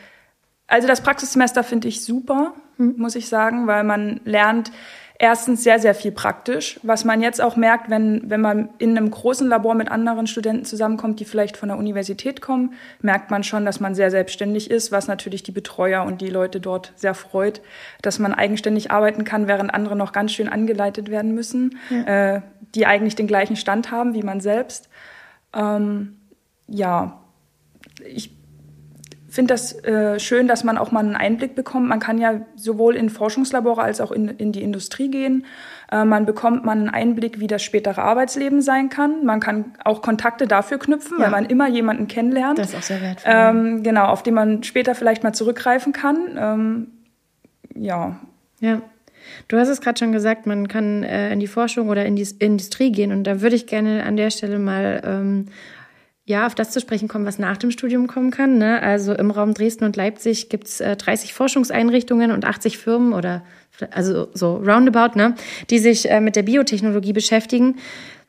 also 0.68 0.87
das 0.87 1.00
Praxissemester 1.00 1.64
finde 1.64 1.88
ich 1.88 2.04
super, 2.04 2.54
Mhm. 2.78 2.94
muss 2.96 3.16
ich 3.16 3.28
sagen, 3.28 3.66
weil 3.66 3.85
man 3.85 4.20
lernt 4.24 4.70
erstens 5.20 5.64
sehr, 5.64 5.81
sehr 5.81 5.96
viel 5.96 6.12
praktisch, 6.12 6.78
was 6.85 7.04
man 7.04 7.20
jetzt 7.20 7.40
auch 7.40 7.57
merkt, 7.57 7.90
wenn, 7.90 8.31
wenn 8.31 8.40
man 8.40 8.68
in 8.78 8.96
einem 8.96 9.11
großen 9.11 9.48
Labor 9.48 9.74
mit 9.74 9.90
anderen 9.90 10.28
Studenten 10.28 10.64
zusammenkommt, 10.64 11.18
die 11.18 11.24
vielleicht 11.24 11.57
von 11.57 11.70
der 11.70 11.78
Universität 11.78 12.40
kommen, 12.40 12.74
merkt 13.02 13.28
man 13.33 13.42
schon, 13.42 13.64
dass 13.64 13.81
man 13.81 13.96
sehr 13.96 14.12
selbstständig 14.12 14.70
ist, 14.70 14.92
was 14.92 15.09
natürlich 15.09 15.42
die 15.42 15.50
Betreuer 15.50 16.04
und 16.04 16.20
die 16.20 16.31
Leute 16.31 16.61
dort 16.61 16.92
sehr 16.94 17.14
freut, 17.14 17.61
dass 18.00 18.20
man 18.20 18.33
eigenständig 18.33 18.92
arbeiten 18.92 19.24
kann, 19.24 19.48
während 19.48 19.74
andere 19.74 19.96
noch 19.96 20.12
ganz 20.12 20.33
schön 20.33 20.48
angeleitet 20.48 21.11
werden 21.11 21.35
müssen, 21.35 21.76
äh, 22.07 22.40
die 22.76 22.87
eigentlich 22.87 23.16
den 23.16 23.26
gleichen 23.26 23.57
Stand 23.57 23.90
haben 23.90 24.14
wie 24.14 24.22
man 24.22 24.40
selbst. 24.40 24.88
Ähm, 25.52 26.16
ja, 26.68 27.18
ich 28.07 28.38
finde 29.29 29.53
das 29.55 29.73
äh, 29.85 30.19
schön, 30.19 30.49
dass 30.49 30.64
man 30.64 30.79
auch 30.79 30.91
mal 30.91 31.01
einen 31.01 31.14
Einblick 31.17 31.55
bekommt. 31.55 31.88
Man 31.88 32.01
kann 32.01 32.19
ja 32.19 32.41
sowohl 32.57 32.97
in 32.97 33.11
Forschungslabore 33.11 33.83
als 33.83 34.01
auch 34.01 34.11
in, 34.11 34.29
in 34.29 34.53
die 34.53 34.62
Industrie 34.62 35.11
gehen. 35.11 35.45
Äh, 35.93 36.05
man 36.05 36.25
bekommt 36.27 36.64
mal 36.64 36.73
einen 36.73 36.88
Einblick, 36.88 37.38
wie 37.38 37.47
das 37.47 37.62
spätere 37.62 37.99
Arbeitsleben 38.03 38.62
sein 38.62 38.88
kann. 38.88 39.25
Man 39.27 39.41
kann 39.41 39.75
auch 39.85 40.01
Kontakte 40.03 40.47
dafür 40.47 40.79
knüpfen, 40.79 41.19
Ja. 41.19 41.25
weil 41.25 41.31
man 41.31 41.45
immer 41.47 41.69
jemanden 41.69 42.09
kennenlernt. 42.09 42.59
Das 42.59 42.71
ist 42.71 42.77
auch 42.77 42.83
sehr 42.83 43.03
wertvoll. 43.03 43.33
ähm, 43.35 43.83
genau, 43.83 44.07
auf 44.07 44.23
den 44.23 44.35
man 44.35 44.62
später 44.62 44.95
vielleicht 44.95 45.23
mal 45.25 45.33
zurückgreifen 45.35 45.93
kann. 45.93 46.17
Ähm, 46.38 46.87
ja, 47.75 48.19
Ja. 48.61 48.81
Du 49.49 49.59
hast 49.59 49.69
es 49.69 49.83
gerade 49.83 49.99
schon 49.99 50.12
gesagt, 50.12 50.47
man 50.47 50.69
kann 50.69 51.03
äh, 51.03 51.31
in 51.33 51.38
die 51.38 51.49
Forschung 51.49 51.91
oder 51.91 52.07
in 52.07 52.17
die 52.17 52.27
Industrie 52.38 52.91
gehen. 52.91 53.12
Und 53.12 53.25
da 53.25 53.43
würde 53.43 53.57
ich 53.57 53.67
gerne 53.67 54.05
an 54.05 54.17
der 54.17 54.31
Stelle 54.31 54.59
mal 54.59 55.03
ähm, 55.05 55.47
ja, 56.29 56.47
auf 56.47 56.55
das 56.55 56.73
zu 56.73 56.79
sprechen 56.79 57.09
kommen, 57.09 57.25
was 57.25 57.38
nach 57.38 57.57
dem 57.57 57.71
Studium 57.71 58.07
kommen 58.07 58.31
kann. 58.31 58.59
Ne? 58.59 58.83
Also 58.83 59.14
im 59.14 59.31
Raum 59.31 59.55
Dresden 59.55 59.85
und 59.85 59.97
Leipzig 59.97 60.51
gibt 60.51 60.67
es 60.67 60.79
äh, 60.79 60.95
30 60.95 61.33
Forschungseinrichtungen 61.33 62.33
und 62.33 62.45
80 62.45 62.77
Firmen 62.77 63.14
oder 63.14 63.43
also 63.93 64.29
so 64.35 64.57
roundabout, 64.57 65.17
ne, 65.17 65.35
die 65.71 65.79
sich 65.79 66.11
äh, 66.11 66.21
mit 66.21 66.37
der 66.37 66.43
Biotechnologie 66.43 67.14
beschäftigen, 67.14 67.77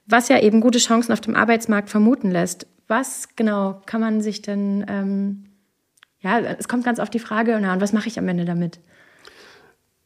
was 0.05 0.29
ja 0.29 0.39
eben 0.39 0.61
gute 0.61 0.79
Chancen 0.79 1.11
auf 1.11 1.19
dem 1.19 1.35
Arbeitsmarkt 1.35 1.89
vermuten 1.89 2.31
lässt. 2.31 2.67
Was 2.87 3.27
genau 3.35 3.81
kann 3.85 3.99
man 3.99 4.21
sich 4.21 4.41
denn, 4.41 4.85
ähm, 4.87 5.45
ja, 6.21 6.39
es 6.39 6.69
kommt 6.69 6.85
ganz 6.85 6.99
auf 6.99 7.09
die 7.09 7.19
Frage, 7.19 7.59
na, 7.61 7.73
und 7.73 7.81
was 7.81 7.91
mache 7.91 8.07
ich 8.07 8.17
am 8.17 8.29
Ende 8.29 8.45
damit? 8.45 8.79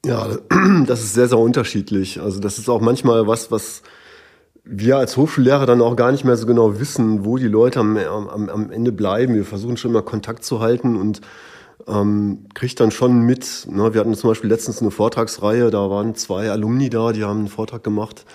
Ja, 0.03 0.35
das 0.87 1.03
ist 1.03 1.13
sehr, 1.13 1.27
sehr 1.27 1.37
unterschiedlich. 1.37 2.19
Also 2.19 2.39
das 2.39 2.57
ist 2.57 2.69
auch 2.69 2.81
manchmal 2.81 3.27
was, 3.27 3.51
was 3.51 3.83
wir 4.65 4.97
als 4.97 5.17
Hochschullehrer 5.17 5.65
dann 5.65 5.81
auch 5.81 5.95
gar 5.95 6.11
nicht 6.11 6.23
mehr 6.23 6.37
so 6.37 6.45
genau 6.45 6.79
wissen, 6.79 7.25
wo 7.25 7.37
die 7.37 7.47
Leute 7.47 7.79
am, 7.79 7.97
am, 7.97 8.49
am 8.49 8.71
Ende 8.71 8.91
bleiben. 8.91 9.35
Wir 9.35 9.45
versuchen 9.45 9.77
schon 9.77 9.91
mal 9.91 10.03
Kontakt 10.03 10.43
zu 10.43 10.61
halten 10.61 10.95
und 10.95 11.21
ähm, 11.87 12.45
kriegt 12.53 12.79
dann 12.79 12.91
schon 12.91 13.21
mit. 13.21 13.67
Ne? 13.69 13.93
Wir 13.93 13.99
hatten 13.99 14.13
zum 14.15 14.29
Beispiel 14.29 14.49
letztens 14.49 14.81
eine 14.81 14.91
Vortragsreihe, 14.91 15.69
da 15.69 15.89
waren 15.89 16.15
zwei 16.15 16.49
Alumni 16.49 16.89
da, 16.89 17.11
die 17.11 17.23
haben 17.23 17.39
einen 17.39 17.47
Vortrag 17.49 17.83
gemacht. 17.83 18.25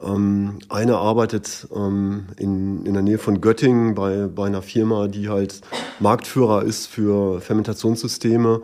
Ähm, 0.00 0.58
einer 0.68 0.98
arbeitet 0.98 1.66
ähm, 1.74 2.26
in, 2.36 2.86
in 2.86 2.94
der 2.94 3.02
Nähe 3.02 3.18
von 3.18 3.40
Göttingen 3.40 3.94
bei, 3.94 4.28
bei 4.28 4.46
einer 4.46 4.62
Firma, 4.62 5.08
die 5.08 5.28
halt 5.28 5.60
Marktführer 5.98 6.62
ist 6.62 6.86
für 6.86 7.40
Fermentationssysteme. 7.40 8.62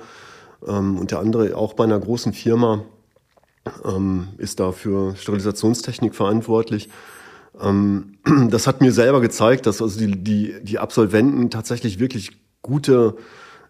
Ähm, 0.67 0.99
und 0.99 1.11
der 1.11 1.19
andere 1.19 1.57
auch 1.57 1.75
bei 1.75 1.85
einer 1.85 1.99
großen 1.99 2.33
Firma 2.33 2.83
ähm, 3.85 4.29
ist 4.39 4.61
da 4.61 4.73
für 4.73 5.17
Sterilisationstechnik 5.17 6.15
verantwortlich. 6.15 6.89
Ähm, 7.61 8.15
das 8.51 8.67
hat 8.67 8.81
mir 8.81 8.93
selber 8.93 9.21
gezeigt, 9.21 9.67
dass 9.67 9.83
also 9.83 9.99
die, 9.99 10.17
die, 10.17 10.55
die 10.63 10.79
Absolventen 10.79 11.51
tatsächlich 11.51 11.99
wirklich 11.99 12.33
gute, 12.63 13.17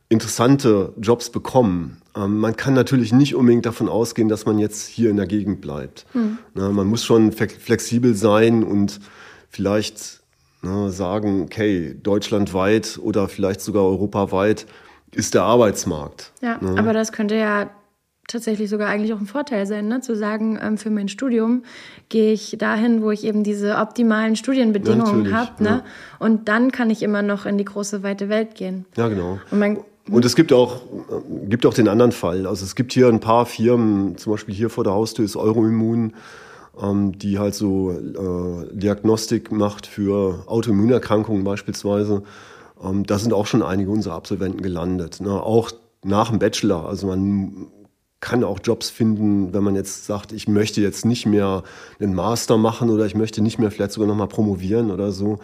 interessante 0.08 0.92
Jobs 1.00 1.30
bekommen. 1.30 2.00
Ähm, 2.16 2.38
man 2.38 2.56
kann 2.56 2.74
natürlich 2.74 3.12
nicht 3.12 3.34
unbedingt 3.34 3.66
davon 3.66 3.88
ausgehen, 3.88 4.28
dass 4.28 4.46
man 4.46 4.58
jetzt 4.58 4.86
hier 4.86 5.10
in 5.10 5.16
der 5.16 5.26
Gegend 5.26 5.60
bleibt. 5.60 6.06
Ne, 6.54 6.68
man 6.70 6.86
muss 6.86 7.04
schon 7.04 7.32
flexibel 7.32 8.14
sein 8.14 8.64
und 8.64 9.00
vielleicht 9.48 10.20
ne, 10.62 10.90
sagen, 10.90 11.42
okay, 11.42 11.96
deutschlandweit 12.02 12.98
oder 13.02 13.28
vielleicht 13.28 13.60
sogar 13.60 13.84
europaweit 13.84 14.66
ist 15.12 15.34
der 15.34 15.42
Arbeitsmarkt. 15.42 16.32
Ja, 16.42 16.58
ne? 16.60 16.78
aber 16.78 16.92
das 16.92 17.12
könnte 17.12 17.34
ja 17.34 17.70
tatsächlich 18.28 18.70
sogar 18.70 18.88
eigentlich 18.88 19.12
auch 19.12 19.20
ein 19.20 19.26
Vorteil 19.26 19.66
sein, 19.66 19.88
ne? 19.88 20.00
zu 20.00 20.14
sagen, 20.14 20.58
ähm, 20.62 20.78
für 20.78 20.90
mein 20.90 21.08
Studium 21.08 21.64
gehe 22.08 22.32
ich 22.32 22.56
dahin, 22.58 23.02
wo 23.02 23.10
ich 23.10 23.24
eben 23.24 23.42
diese 23.42 23.76
optimalen 23.76 24.36
Studienbedingungen 24.36 25.34
habe. 25.34 25.62
Ne? 25.62 25.68
ja. 25.68 25.84
Und 26.20 26.48
dann 26.48 26.70
kann 26.70 26.90
ich 26.90 27.02
immer 27.02 27.22
noch 27.22 27.46
in 27.46 27.58
die 27.58 27.64
große, 27.64 28.02
weite 28.02 28.28
Welt 28.28 28.54
gehen. 28.54 28.84
Ja, 28.96 29.08
genau. 29.08 29.40
Und 29.50 29.58
mein, 29.58 29.78
Und 30.10 30.24
es 30.24 30.36
gibt 30.36 30.52
auch, 30.52 30.76
äh, 30.76 31.46
gibt 31.48 31.66
auch 31.66 31.74
den 31.74 31.88
anderen 31.88 32.12
Fall. 32.12 32.46
Also 32.46 32.64
es 32.64 32.76
gibt 32.76 32.92
hier 32.92 33.08
ein 33.08 33.20
paar 33.20 33.46
Firmen, 33.46 34.16
zum 34.18 34.32
Beispiel 34.32 34.54
hier 34.54 34.70
vor 34.70 34.84
der 34.84 34.92
Haustür 34.92 35.24
ist 35.24 35.34
Euroimmun, 35.34 36.12
ähm, 36.80 37.18
die 37.18 37.38
halt 37.38 37.54
so 37.54 37.92
äh, 37.92 38.76
Diagnostik 38.76 39.50
macht 39.50 39.86
für 39.86 40.44
Autoimmunerkrankungen 40.46 41.44
beispielsweise. 41.44 42.22
Ähm, 42.84 43.06
da 43.06 43.18
sind 43.18 43.32
auch 43.32 43.46
schon 43.46 43.62
einige 43.62 43.90
unserer 43.90 44.14
Absolventen 44.14 44.60
gelandet. 44.60 45.20
Ne? 45.20 45.32
Auch 45.32 45.70
nach 46.04 46.28
dem 46.28 46.38
Bachelor. 46.38 46.86
Also 46.86 47.06
man 47.06 47.68
kann 48.20 48.42
auch 48.42 48.58
Jobs 48.62 48.90
finden, 48.90 49.52
wenn 49.54 49.62
man 49.62 49.76
jetzt 49.76 50.06
sagt, 50.06 50.32
ich 50.32 50.48
möchte 50.48 50.80
jetzt 50.80 51.04
nicht 51.04 51.26
mehr 51.26 51.62
einen 52.00 52.14
Master 52.14 52.56
machen 52.56 52.90
oder 52.90 53.06
ich 53.06 53.14
möchte 53.14 53.42
nicht 53.42 53.58
mehr 53.58 53.70
vielleicht 53.70 53.92
sogar 53.92 54.08
nochmal 54.08 54.28
promovieren 54.28 54.90
oder 54.90 55.12
so. 55.12 55.38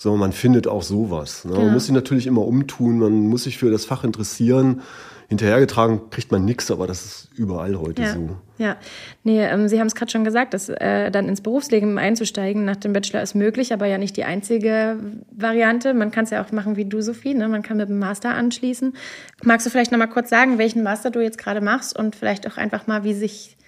So, 0.00 0.16
man 0.16 0.32
findet 0.32 0.68
auch 0.68 0.84
sowas. 0.84 1.44
Ne? 1.44 1.54
Ja. 1.54 1.58
Man 1.58 1.72
muss 1.72 1.86
sich 1.86 1.94
natürlich 1.94 2.28
immer 2.28 2.46
umtun, 2.46 3.00
man 3.00 3.26
muss 3.26 3.42
sich 3.42 3.58
für 3.58 3.68
das 3.68 3.84
Fach 3.84 4.04
interessieren. 4.04 4.82
Hinterhergetragen 5.28 6.08
kriegt 6.08 6.30
man 6.30 6.44
nichts, 6.44 6.70
aber 6.70 6.86
das 6.86 7.04
ist 7.04 7.28
überall 7.34 7.76
heute 7.76 8.02
ja, 8.02 8.14
so. 8.14 8.36
ja. 8.58 8.76
Nee, 9.24 9.44
ähm, 9.44 9.66
Sie 9.68 9.80
haben 9.80 9.88
es 9.88 9.96
gerade 9.96 10.10
schon 10.10 10.22
gesagt, 10.22 10.54
dass 10.54 10.68
äh, 10.68 11.10
dann 11.10 11.28
ins 11.28 11.40
Berufsleben 11.40 11.98
einzusteigen 11.98 12.64
nach 12.64 12.76
dem 12.76 12.92
Bachelor 12.92 13.22
ist 13.22 13.34
möglich, 13.34 13.72
aber 13.72 13.86
ja 13.86 13.98
nicht 13.98 14.16
die 14.16 14.22
einzige 14.22 14.98
Variante. 15.32 15.94
Man 15.94 16.12
kann 16.12 16.24
es 16.24 16.30
ja 16.30 16.42
auch 16.42 16.52
machen 16.52 16.76
wie 16.76 16.84
du, 16.84 17.02
Sophie. 17.02 17.34
Ne? 17.34 17.48
Man 17.48 17.62
kann 17.62 17.76
mit 17.76 17.88
dem 17.88 17.98
Master 17.98 18.30
anschließen. 18.30 18.94
Magst 19.42 19.66
du 19.66 19.70
vielleicht 19.70 19.90
noch 19.90 19.98
mal 19.98 20.06
kurz 20.06 20.30
sagen, 20.30 20.58
welchen 20.58 20.84
Master 20.84 21.10
du 21.10 21.20
jetzt 21.20 21.38
gerade 21.38 21.60
machst 21.60 21.98
und 21.98 22.14
vielleicht 22.14 22.46
auch 22.46 22.56
einfach 22.56 22.86
mal, 22.86 23.02
wie 23.02 23.14
sich, 23.14 23.58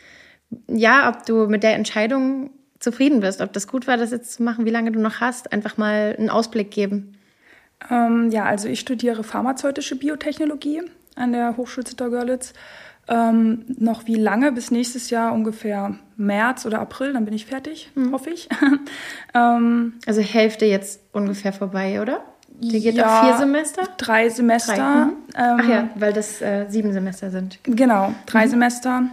ja, 0.69 1.11
ob 1.11 1.27
du 1.27 1.49
mit 1.49 1.64
der 1.64 1.75
Entscheidung 1.75 2.51
zufrieden 2.81 3.21
bist, 3.21 3.40
ob 3.40 3.53
das 3.53 3.69
gut 3.69 3.87
war, 3.87 3.97
das 3.97 4.11
jetzt 4.11 4.33
zu 4.33 4.43
machen, 4.43 4.64
wie 4.64 4.71
lange 4.71 4.90
du 4.90 4.99
noch 5.01 5.21
hast, 5.21 5.53
einfach 5.53 5.77
mal 5.77 6.16
einen 6.19 6.31
Ausblick 6.31 6.71
geben. 6.71 7.14
Ähm, 7.90 8.31
ja, 8.31 8.45
also 8.45 8.69
ich 8.69 8.81
studiere 8.81 9.23
pharmazeutische 9.23 9.97
Biotechnologie 9.97 10.83
an 11.16 11.33
der 11.33 11.57
Hochschule 11.57 11.85
Zittau-Görlitz. 11.85 12.53
Ähm, 13.09 13.64
noch 13.79 14.07
wie 14.07 14.14
lange? 14.14 14.53
Bis 14.53 14.71
nächstes 14.71 15.11
Jahr 15.11 15.33
ungefähr 15.33 15.97
März 16.16 16.64
oder 16.66 16.81
April, 16.81 17.12
dann 17.14 17.25
bin 17.25 17.35
ich 17.35 17.47
fertig, 17.47 17.90
hoffe 18.12 18.31
ich. 18.31 18.49
ähm, 19.35 19.95
Also 20.07 20.21
Hälfte 20.21 20.66
jetzt 20.66 21.01
ungefähr 21.12 21.53
vorbei, 21.53 22.01
oder? 22.01 22.21
Die 22.62 22.81
geht 22.81 22.95
Ja, 22.95 23.21
auf 23.21 23.27
vier 23.27 23.38
Semester? 23.38 23.83
drei 23.97 24.29
Semester. 24.29 24.75
Drei, 24.77 25.05
mhm. 25.07 25.12
Ähm, 25.35 25.61
Ach 25.61 25.69
ja, 25.69 25.88
weil 25.97 26.12
das 26.12 26.43
äh, 26.43 26.66
sieben 26.69 26.93
Semester 26.93 27.31
sind. 27.31 27.59
Genau, 27.64 28.14
drei 28.27 28.47
Semester. 28.47 29.05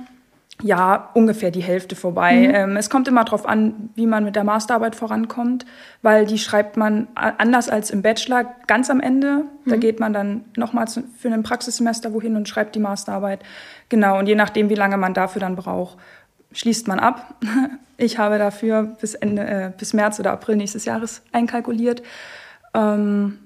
Ja, 0.64 1.12
ungefähr 1.14 1.52
die 1.52 1.62
Hälfte 1.62 1.96
vorbei. 1.96 2.50
Ähm, 2.52 2.78
es 2.78 2.90
kommt 2.90 3.08
immer 3.08 3.24
darauf 3.24 3.48
an, 3.48 3.92
wie 3.94 4.08
man 4.08 4.24
mit 4.24 4.36
der 4.36 4.44
Masterarbeit 4.44 4.96
vorankommt, 4.96 5.66
weil 6.02 6.26
die 6.26 6.40
schreibt 6.40 6.78
man 6.78 7.08
anders 7.14 7.70
als 7.70 7.92
im 7.92 8.02
Bachelor 8.02 8.56
ganz 8.66 8.90
am 8.90 9.00
Ende. 9.00 9.44
Da 9.68 9.76
geht 9.76 10.00
man 10.00 10.14
dann 10.14 10.46
nochmal 10.56 10.88
für 10.88 11.32
ein 11.32 11.44
Praxissemester 11.44 12.12
wohin 12.12 12.36
und 12.36 12.50
schreibt 12.50 12.74
die 12.74 12.80
Masterarbeit. 12.80 13.42
Genau, 13.90 14.18
und 14.18 14.26
je 14.26 14.34
nachdem, 14.34 14.70
wie 14.70 14.76
lange 14.76 14.98
man 14.98 15.14
dafür 15.14 15.42
dann 15.42 15.56
braucht, 15.56 15.98
schließt 16.52 16.88
man 16.88 17.00
ab. 17.00 17.36
Ich 18.00 18.20
habe 18.20 18.38
dafür 18.38 18.84
bis 19.02 19.16
Ende, 19.16 19.42
äh, 19.42 19.72
bis 19.76 19.92
März 19.92 20.20
oder 20.20 20.32
April 20.32 20.56
nächstes 20.56 20.86
Jahres 20.86 21.24
einkalkuliert. 21.32 22.04
Ähm, 22.76 23.40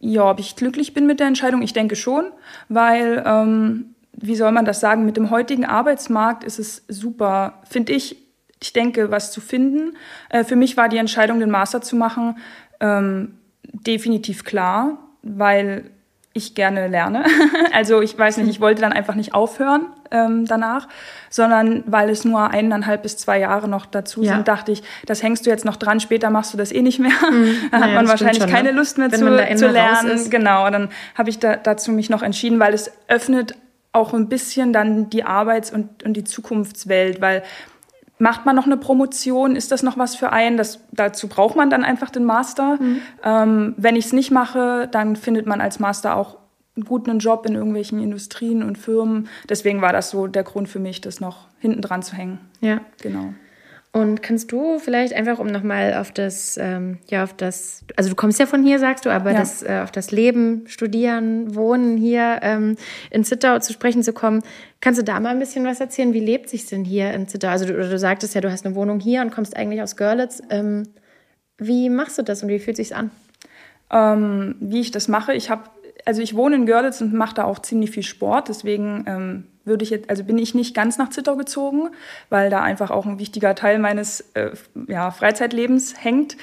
ja, 0.00 0.28
ob 0.28 0.40
ich 0.40 0.56
glücklich 0.56 0.94
bin 0.94 1.06
mit 1.06 1.20
der 1.20 1.28
Entscheidung? 1.28 1.62
Ich 1.62 1.72
denke 1.72 1.94
schon, 1.94 2.24
weil, 2.68 3.22
ähm, 3.24 3.94
wie 4.12 4.36
soll 4.36 4.52
man 4.52 4.64
das 4.64 4.80
sagen, 4.80 5.04
mit 5.04 5.16
dem 5.16 5.30
heutigen 5.30 5.64
Arbeitsmarkt 5.64 6.44
ist 6.44 6.58
es 6.58 6.84
super, 6.88 7.54
finde 7.68 7.92
ich, 7.92 8.16
ich 8.62 8.72
denke, 8.72 9.10
was 9.10 9.32
zu 9.32 9.40
finden. 9.40 9.96
Äh, 10.28 10.44
für 10.44 10.56
mich 10.56 10.76
war 10.76 10.88
die 10.88 10.98
Entscheidung, 10.98 11.40
den 11.40 11.50
Master 11.50 11.80
zu 11.80 11.96
machen, 11.96 12.38
ähm, 12.80 13.38
definitiv 13.72 14.44
klar, 14.44 14.98
weil 15.22 15.90
ich 16.32 16.54
gerne 16.54 16.86
lerne. 16.86 17.24
also 17.72 18.00
ich 18.00 18.16
weiß 18.16 18.36
nicht, 18.38 18.48
ich 18.48 18.60
wollte 18.60 18.82
dann 18.82 18.92
einfach 18.92 19.14
nicht 19.14 19.34
aufhören 19.34 19.86
ähm, 20.10 20.46
danach, 20.46 20.88
sondern 21.28 21.82
weil 21.86 22.08
es 22.10 22.24
nur 22.24 22.50
eineinhalb 22.50 23.02
bis 23.02 23.16
zwei 23.16 23.40
Jahre 23.40 23.68
noch 23.68 23.86
dazu 23.86 24.22
ja. 24.22 24.34
sind, 24.34 24.46
dachte 24.46 24.70
ich, 24.70 24.82
das 25.06 25.22
hängst 25.22 25.46
du 25.46 25.50
jetzt 25.50 25.64
noch 25.64 25.76
dran, 25.76 25.98
später 25.98 26.30
machst 26.30 26.52
du 26.52 26.58
das 26.58 26.70
eh 26.70 26.82
nicht 26.82 27.00
mehr. 27.00 27.10
Mhm. 27.10 27.56
dann 27.70 27.80
naja, 27.80 27.86
hat 27.86 27.94
man 27.94 28.08
wahrscheinlich 28.08 28.42
schon, 28.42 28.50
keine 28.50 28.70
ne? 28.70 28.78
Lust 28.78 28.98
mehr 28.98 29.10
zu, 29.10 29.18
zu 29.18 29.68
lernen. 29.68 30.30
Genau, 30.30 30.70
dann 30.70 30.90
habe 31.16 31.30
ich 31.30 31.38
da, 31.38 31.56
dazu 31.56 31.90
mich 31.90 32.10
noch 32.10 32.22
entschieden, 32.22 32.60
weil 32.60 32.74
es 32.74 32.92
öffnet 33.08 33.56
auch 33.92 34.14
ein 34.14 34.28
bisschen 34.28 34.72
dann 34.72 35.10
die 35.10 35.24
Arbeits- 35.24 35.72
und, 35.72 36.02
und 36.04 36.14
die 36.14 36.24
Zukunftswelt, 36.24 37.20
weil 37.20 37.42
Macht 38.20 38.44
man 38.44 38.54
noch 38.54 38.66
eine 38.66 38.76
Promotion? 38.76 39.56
Ist 39.56 39.72
das 39.72 39.82
noch 39.82 39.96
was 39.96 40.14
für 40.14 40.30
einen? 40.30 40.58
Das, 40.58 40.80
dazu 40.92 41.26
braucht 41.26 41.56
man 41.56 41.70
dann 41.70 41.84
einfach 41.84 42.10
den 42.10 42.24
Master. 42.24 42.76
Mhm. 42.78 43.00
Ähm, 43.24 43.74
wenn 43.78 43.96
ich 43.96 44.04
es 44.04 44.12
nicht 44.12 44.30
mache, 44.30 44.88
dann 44.92 45.16
findet 45.16 45.46
man 45.46 45.62
als 45.62 45.80
Master 45.80 46.16
auch 46.16 46.36
einen 46.76 46.84
guten 46.84 47.18
Job 47.18 47.46
in 47.46 47.54
irgendwelchen 47.54 47.98
Industrien 47.98 48.62
und 48.62 48.76
Firmen. 48.76 49.28
Deswegen 49.48 49.80
war 49.80 49.94
das 49.94 50.10
so 50.10 50.26
der 50.26 50.42
Grund 50.42 50.68
für 50.68 50.78
mich, 50.78 51.00
das 51.00 51.20
noch 51.20 51.48
hinten 51.60 51.80
dran 51.80 52.02
zu 52.02 52.14
hängen. 52.14 52.40
Ja. 52.60 52.82
Genau. 53.00 53.32
Und 53.92 54.22
kannst 54.22 54.52
du 54.52 54.78
vielleicht 54.78 55.14
einfach, 55.14 55.40
um 55.40 55.48
nochmal 55.48 55.94
auf 55.94 56.12
das, 56.12 56.56
ähm, 56.58 56.98
ja, 57.08 57.24
auf 57.24 57.34
das, 57.34 57.84
also 57.96 58.08
du 58.08 58.14
kommst 58.14 58.38
ja 58.38 58.46
von 58.46 58.62
hier, 58.62 58.78
sagst 58.78 59.04
du, 59.04 59.10
aber 59.10 59.32
ja. 59.32 59.40
das, 59.40 59.64
äh, 59.64 59.80
auf 59.82 59.90
das 59.90 60.12
Leben, 60.12 60.62
Studieren, 60.68 61.56
Wohnen 61.56 61.96
hier 61.96 62.38
ähm, 62.42 62.76
in 63.10 63.24
Zittau 63.24 63.58
zu 63.58 63.72
sprechen 63.72 64.04
zu 64.04 64.12
kommen, 64.12 64.42
kannst 64.80 65.00
du 65.00 65.04
da 65.04 65.18
mal 65.18 65.30
ein 65.30 65.40
bisschen 65.40 65.64
was 65.64 65.80
erzählen? 65.80 66.14
Wie 66.14 66.20
lebt 66.20 66.48
sich 66.48 66.66
denn 66.66 66.84
hier 66.84 67.12
in 67.12 67.26
Zittau? 67.26 67.48
Also 67.48 67.66
du, 67.66 67.72
du 67.72 67.98
sagtest 67.98 68.36
ja, 68.36 68.40
du 68.40 68.52
hast 68.52 68.64
eine 68.64 68.76
Wohnung 68.76 69.00
hier 69.00 69.22
und 69.22 69.32
kommst 69.32 69.56
eigentlich 69.56 69.82
aus 69.82 69.96
Görlitz. 69.96 70.40
Ähm, 70.50 70.84
wie 71.58 71.90
machst 71.90 72.16
du 72.16 72.22
das 72.22 72.44
und 72.44 72.48
wie 72.48 72.60
fühlt 72.60 72.76
sich's 72.76 72.92
an? 72.92 73.10
Ähm, 73.90 74.54
wie 74.60 74.80
ich 74.82 74.92
das 74.92 75.08
mache, 75.08 75.34
ich 75.34 75.50
habe, 75.50 75.64
also 76.04 76.22
ich 76.22 76.36
wohne 76.36 76.54
in 76.54 76.66
Görlitz 76.66 77.00
und 77.00 77.12
mache 77.12 77.34
da 77.34 77.44
auch 77.44 77.58
ziemlich 77.58 77.90
viel 77.90 78.04
Sport, 78.04 78.48
deswegen 78.48 79.04
ähm, 79.08 79.44
würde 79.70 79.84
ich 79.84 79.90
jetzt, 79.90 80.10
also 80.10 80.24
bin 80.24 80.36
ich 80.36 80.54
nicht 80.54 80.74
ganz 80.74 80.98
nach 80.98 81.08
Zittau 81.08 81.36
gezogen, 81.36 81.88
weil 82.28 82.50
da 82.50 82.62
einfach 82.62 82.90
auch 82.90 83.06
ein 83.06 83.18
wichtiger 83.18 83.54
Teil 83.54 83.78
meines 83.78 84.20
äh, 84.34 84.50
ja, 84.86 85.10
Freizeitlebens 85.10 85.94
hängt. 86.04 86.36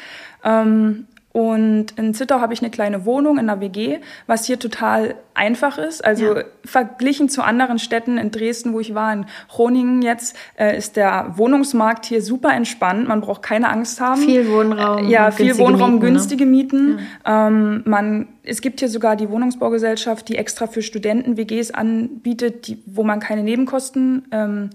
Ähm, 0.44 1.06
und 1.38 1.92
in 1.98 2.16
Zittau 2.16 2.40
habe 2.42 2.56
ich 2.56 2.64
eine 2.64 2.72
kleine 2.72 3.06
Wohnung 3.06 3.38
in 3.38 3.46
der 3.46 3.60
WG, 3.60 4.00
was 4.26 4.46
hier 4.46 4.58
total 4.58 5.14
einfach 5.36 5.78
ist. 5.78 6.04
Also 6.04 6.36
ja. 6.36 6.44
verglichen 6.66 7.30
zu 7.30 7.44
anderen 7.44 7.78
Städten 7.78 8.18
in 8.18 8.32
Dresden, 8.32 8.74
wo 8.74 8.80
ich 8.80 8.96
war, 8.96 9.14
in 9.14 9.28
Groningen 9.48 10.02
jetzt, 10.02 10.36
äh, 10.58 10.76
ist 10.76 10.96
der 10.96 11.34
Wohnungsmarkt 11.36 12.08
hier 12.08 12.24
super 12.24 12.56
entspannt. 12.56 13.08
Man 13.08 13.22
braucht 13.22 13.44
keine 13.44 13.70
Angst 13.70 14.02
haben. 14.02 14.24
Viel 14.24 14.50
Wohnraum. 14.50 15.06
Äh, 15.06 15.12
ja, 15.12 15.30
viel 15.30 15.56
Wohnraum, 15.60 15.92
Mieten, 15.92 16.06
ne? 16.06 16.12
günstige 16.12 16.46
ne? 16.46 16.50
Mieten. 16.50 17.00
Ja. 17.24 17.50
Ähm, 17.50 17.84
man, 17.86 18.30
es 18.42 18.62
gibt 18.62 18.80
hier 18.80 18.90
sogar 18.90 19.16
die 19.16 19.30
Wohnungsbaugesellschaft, 19.30 20.28
die 20.30 20.38
extra 20.38 20.66
für 20.66 20.82
Studenten 20.82 21.38
WGs 21.38 21.70
anbietet, 21.70 22.68
die, 22.68 22.82
wo 22.88 23.04
man 23.04 23.20
keine 23.20 23.44
Nebenkosten 23.44 24.26
ähm, 24.32 24.72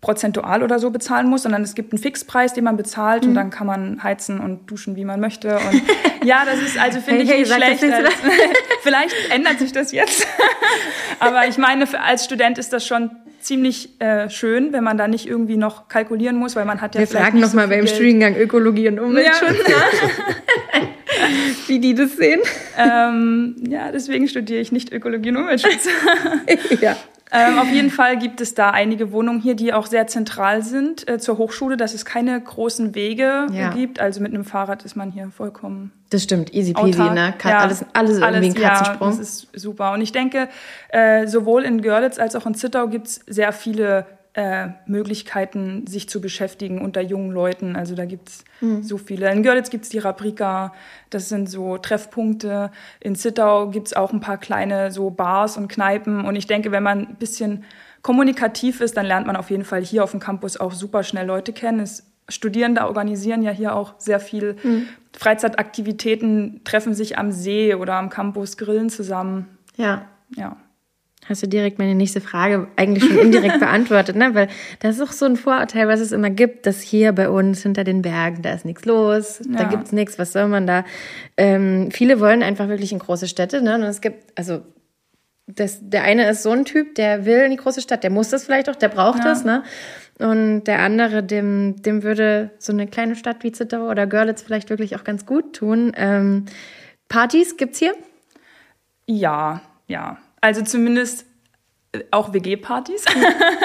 prozentual 0.00 0.62
oder 0.62 0.78
so 0.78 0.90
bezahlen 0.90 1.28
muss, 1.28 1.42
sondern 1.42 1.62
es 1.62 1.74
gibt 1.74 1.92
einen 1.92 2.00
Fixpreis, 2.00 2.52
den 2.52 2.64
man 2.64 2.76
bezahlt 2.76 3.24
mhm. 3.24 3.30
und 3.30 3.34
dann 3.34 3.50
kann 3.50 3.66
man 3.66 4.02
heizen 4.02 4.38
und 4.38 4.70
duschen, 4.70 4.94
wie 4.94 5.04
man 5.04 5.18
möchte. 5.18 5.56
Und 5.56 5.82
ja, 6.24 6.44
das 6.44 6.62
ist 6.62 6.78
also 6.78 7.00
finde 7.00 7.24
hey, 7.24 7.42
ich 7.42 7.50
hey, 7.50 7.66
nicht 7.68 7.80
schlecht. 7.80 7.94
Als, 7.94 8.14
vielleicht 8.82 9.16
ändert 9.30 9.58
sich 9.58 9.72
das 9.72 9.90
jetzt. 9.90 10.26
Aber 11.18 11.48
ich 11.48 11.58
meine, 11.58 11.86
als 12.00 12.24
Student 12.24 12.58
ist 12.58 12.72
das 12.72 12.86
schon 12.86 13.10
ziemlich 13.40 14.00
äh, 14.00 14.30
schön, 14.30 14.72
wenn 14.72 14.84
man 14.84 14.98
da 14.98 15.08
nicht 15.08 15.26
irgendwie 15.26 15.56
noch 15.56 15.88
kalkulieren 15.88 16.36
muss, 16.36 16.54
weil 16.54 16.64
man 16.64 16.80
hat 16.80 16.94
ja 16.94 17.00
Wir 17.00 17.08
fragen 17.08 17.40
noch 17.40 17.48
so 17.48 17.56
mal 17.56 17.66
beim 17.66 17.80
Geld. 17.80 17.90
Studiengang 17.90 18.36
Ökologie 18.36 18.88
und 18.88 19.00
Umweltschutz 19.00 19.58
ja. 19.68 19.76
wie 21.66 21.78
die 21.78 21.94
das 21.94 22.16
sehen. 22.16 22.40
Ähm, 22.76 23.56
ja, 23.68 23.90
deswegen 23.90 24.28
studiere 24.28 24.60
ich 24.60 24.70
nicht 24.70 24.92
Ökologie 24.92 25.30
und 25.30 25.38
Umweltschutz. 25.38 25.88
ja. 26.80 26.96
Ähm, 27.30 27.58
auf 27.58 27.70
jeden 27.70 27.90
Fall 27.90 28.18
gibt 28.18 28.40
es 28.40 28.54
da 28.54 28.70
einige 28.70 29.12
Wohnungen 29.12 29.40
hier, 29.40 29.54
die 29.54 29.72
auch 29.72 29.86
sehr 29.86 30.06
zentral 30.06 30.62
sind 30.62 31.08
äh, 31.08 31.18
zur 31.18 31.38
Hochschule, 31.38 31.76
dass 31.76 31.94
es 31.94 32.04
keine 32.04 32.40
großen 32.40 32.94
Wege 32.94 33.46
ja. 33.52 33.70
gibt. 33.70 34.00
Also 34.00 34.20
mit 34.20 34.32
einem 34.32 34.44
Fahrrad 34.44 34.84
ist 34.84 34.96
man 34.96 35.10
hier 35.10 35.30
vollkommen. 35.30 35.92
Das 36.10 36.22
stimmt, 36.22 36.54
easy 36.54 36.72
peasy, 36.72 37.00
autark. 37.00 37.14
ne? 37.14 37.34
ja, 37.44 37.58
alles, 37.58 37.84
alles, 37.92 38.22
alles 38.22 38.44
irgendwie 38.44 38.64
ein 38.64 38.68
Katzensprung. 38.68 39.10
Ja, 39.10 39.16
das 39.16 39.18
ist 39.18 39.48
super. 39.54 39.92
Und 39.92 40.00
ich 40.00 40.12
denke, 40.12 40.48
äh, 40.88 41.26
sowohl 41.26 41.64
in 41.64 41.82
Görlitz 41.82 42.18
als 42.18 42.34
auch 42.34 42.46
in 42.46 42.54
Zittau 42.54 42.88
gibt 42.88 43.08
es 43.08 43.20
sehr 43.26 43.52
viele 43.52 44.06
äh, 44.38 44.68
Möglichkeiten, 44.86 45.84
sich 45.88 46.08
zu 46.08 46.20
beschäftigen 46.20 46.80
unter 46.80 47.00
jungen 47.00 47.32
Leuten. 47.32 47.74
Also 47.74 47.96
da 47.96 48.04
gibt's 48.04 48.44
mhm. 48.60 48.84
so 48.84 48.96
viele. 48.96 49.32
In 49.32 49.42
Görlitz 49.42 49.68
gibt's 49.68 49.88
die 49.88 49.98
Rabrika, 49.98 50.72
das 51.10 51.28
sind 51.28 51.50
so 51.50 51.76
Treffpunkte. 51.76 52.70
In 53.00 53.16
Zittau 53.16 53.68
gibt's 53.70 53.94
auch 53.94 54.12
ein 54.12 54.20
paar 54.20 54.38
kleine 54.38 54.92
so 54.92 55.10
Bars 55.10 55.56
und 55.56 55.66
Kneipen. 55.66 56.24
Und 56.24 56.36
ich 56.36 56.46
denke, 56.46 56.70
wenn 56.70 56.84
man 56.84 57.08
ein 57.08 57.16
bisschen 57.16 57.64
kommunikativ 58.02 58.80
ist, 58.80 58.96
dann 58.96 59.06
lernt 59.06 59.26
man 59.26 59.34
auf 59.34 59.50
jeden 59.50 59.64
Fall 59.64 59.82
hier 59.82 60.04
auf 60.04 60.12
dem 60.12 60.20
Campus 60.20 60.56
auch 60.56 60.72
super 60.72 61.02
schnell 61.02 61.26
Leute 61.26 61.52
kennen. 61.52 61.80
Es, 61.80 62.06
Studierende 62.28 62.86
organisieren 62.86 63.42
ja 63.42 63.50
hier 63.50 63.74
auch 63.74 63.94
sehr 63.98 64.20
viel 64.20 64.54
mhm. 64.62 64.86
Freizeitaktivitäten, 65.18 66.60
treffen 66.62 66.94
sich 66.94 67.18
am 67.18 67.32
See 67.32 67.74
oder 67.74 67.94
am 67.94 68.08
Campus, 68.08 68.56
grillen 68.56 68.88
zusammen. 68.88 69.58
Ja. 69.76 70.04
Ja 70.36 70.58
hast 71.26 71.42
du 71.42 71.46
direkt 71.46 71.78
meine 71.78 71.94
nächste 71.94 72.20
Frage 72.20 72.68
eigentlich 72.76 73.04
schon 73.04 73.18
indirekt 73.18 73.58
beantwortet, 73.60 74.16
ne? 74.16 74.34
Weil 74.34 74.48
das 74.80 74.96
ist 74.96 75.02
auch 75.02 75.12
so 75.12 75.26
ein 75.26 75.36
Vorurteil, 75.36 75.88
was 75.88 76.00
es 76.00 76.12
immer 76.12 76.30
gibt, 76.30 76.66
dass 76.66 76.80
hier 76.80 77.12
bei 77.12 77.28
uns 77.28 77.62
hinter 77.62 77.84
den 77.84 78.02
Bergen, 78.02 78.42
da 78.42 78.52
ist 78.52 78.64
nichts 78.64 78.84
los, 78.84 79.40
ja. 79.48 79.58
da 79.58 79.64
gibt's 79.64 79.92
nichts, 79.92 80.18
was 80.18 80.32
soll 80.32 80.48
man 80.48 80.66
da? 80.66 80.84
Ähm, 81.36 81.90
viele 81.90 82.20
wollen 82.20 82.42
einfach 82.42 82.68
wirklich 82.68 82.92
in 82.92 82.98
große 82.98 83.28
Städte, 83.28 83.62
ne? 83.62 83.74
Und 83.74 83.82
es 83.82 84.00
gibt, 84.00 84.38
also 84.38 84.62
das, 85.46 85.78
der 85.80 86.02
eine 86.02 86.28
ist 86.28 86.42
so 86.42 86.50
ein 86.50 86.64
Typ, 86.64 86.94
der 86.94 87.24
will 87.24 87.38
in 87.38 87.50
die 87.50 87.56
große 87.56 87.80
Stadt, 87.80 88.04
der 88.04 88.10
muss 88.10 88.28
das 88.28 88.44
vielleicht 88.44 88.68
auch, 88.68 88.76
der 88.76 88.88
braucht 88.88 89.20
ja. 89.20 89.24
das, 89.24 89.44
ne? 89.44 89.62
Und 90.18 90.64
der 90.64 90.80
andere, 90.80 91.22
dem, 91.22 91.80
dem 91.80 92.02
würde 92.02 92.50
so 92.58 92.72
eine 92.72 92.86
kleine 92.86 93.14
Stadt 93.14 93.44
wie 93.44 93.52
Zittau 93.52 93.88
oder 93.88 94.06
Görlitz 94.06 94.42
vielleicht 94.42 94.68
wirklich 94.68 94.96
auch 94.96 95.04
ganz 95.04 95.26
gut 95.26 95.54
tun. 95.54 95.92
Ähm, 95.96 96.46
Partys 97.08 97.56
gibt's 97.56 97.78
hier? 97.78 97.94
Ja, 99.06 99.62
ja. 99.86 100.18
Also 100.40 100.62
zumindest 100.62 101.26
äh, 101.92 102.04
auch 102.10 102.32
WG-Partys, 102.32 103.04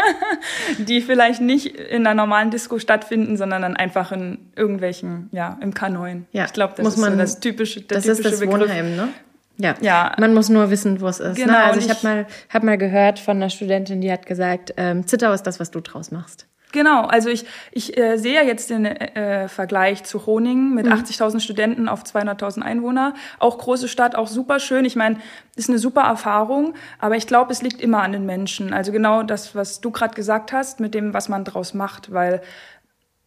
die 0.77 1.01
vielleicht 1.01 1.41
nicht 1.41 1.67
in 1.67 2.07
einer 2.07 2.15
normalen 2.15 2.51
Disco 2.51 2.79
stattfinden, 2.79 3.37
sondern 3.37 3.61
dann 3.61 3.75
einfach 3.75 4.11
in 4.11 4.51
irgendwelchen, 4.55 5.29
ja, 5.31 5.57
im 5.61 5.73
K9. 5.73 6.23
Ja, 6.31 6.45
ich 6.45 6.53
glaube, 6.53 6.73
das 6.77 6.83
muss 6.83 6.95
ist 6.95 7.01
man, 7.01 7.13
so 7.13 7.17
das 7.17 7.39
typische, 7.39 7.81
der 7.81 7.97
das 7.97 8.05
typische 8.05 8.21
ist 8.21 8.31
das 8.31 8.39
Begriff. 8.39 8.61
Wohnheim, 8.61 8.95
ne? 8.95 9.09
Ja. 9.57 9.75
ja. 9.81 10.15
Man 10.17 10.33
muss 10.33 10.49
nur 10.49 10.69
wissen, 10.69 10.99
wo 11.01 11.07
es 11.07 11.19
ist. 11.19 11.37
Ne? 11.37 11.45
Genau, 11.45 11.57
ne? 11.57 11.63
Also 11.63 11.79
ich 11.79 11.89
habe 11.89 11.99
mal, 12.03 12.27
hab 12.49 12.63
mal 12.63 12.77
gehört 12.77 13.19
von 13.19 13.37
einer 13.37 13.49
Studentin, 13.49 14.01
die 14.01 14.11
hat 14.11 14.25
gesagt, 14.25 14.73
ähm, 14.77 15.05
Zittau 15.05 15.31
ist 15.33 15.43
das, 15.43 15.59
was 15.59 15.71
du 15.71 15.79
draus 15.79 16.11
machst. 16.11 16.47
Genau, 16.73 17.05
also 17.05 17.29
ich, 17.29 17.45
ich 17.71 17.95
äh, 17.97 18.17
sehe 18.17 18.33
ja 18.33 18.41
jetzt 18.41 18.71
den 18.71 18.85
äh, 18.87 19.47
Vergleich 19.47 20.03
zu 20.05 20.17
Groningen 20.17 20.73
mit 20.73 20.87
mhm. 20.87 20.93
80.000 20.93 21.39
Studenten 21.39 21.87
auf 21.87 22.01
200.000 22.01 22.63
Einwohner. 22.63 23.13
Auch 23.37 23.59
große 23.59 23.87
Stadt, 23.87 24.15
auch 24.15 24.27
super 24.27 24.59
schön. 24.59 24.83
Ich 24.83 24.95
meine, 24.95 25.17
ist 25.55 25.69
eine 25.69 25.77
super 25.77 26.01
Erfahrung, 26.01 26.73
aber 26.97 27.15
ich 27.15 27.27
glaube, 27.27 27.51
es 27.51 27.61
liegt 27.61 27.79
immer 27.79 28.01
an 28.01 28.11
den 28.11 28.25
Menschen. 28.25 28.73
Also 28.73 28.91
genau 28.91 29.21
das, 29.21 29.53
was 29.53 29.81
du 29.81 29.91
gerade 29.91 30.15
gesagt 30.15 30.51
hast, 30.51 30.79
mit 30.79 30.95
dem, 30.95 31.13
was 31.13 31.29
man 31.29 31.45
draus 31.45 31.75
macht, 31.75 32.11
weil 32.11 32.41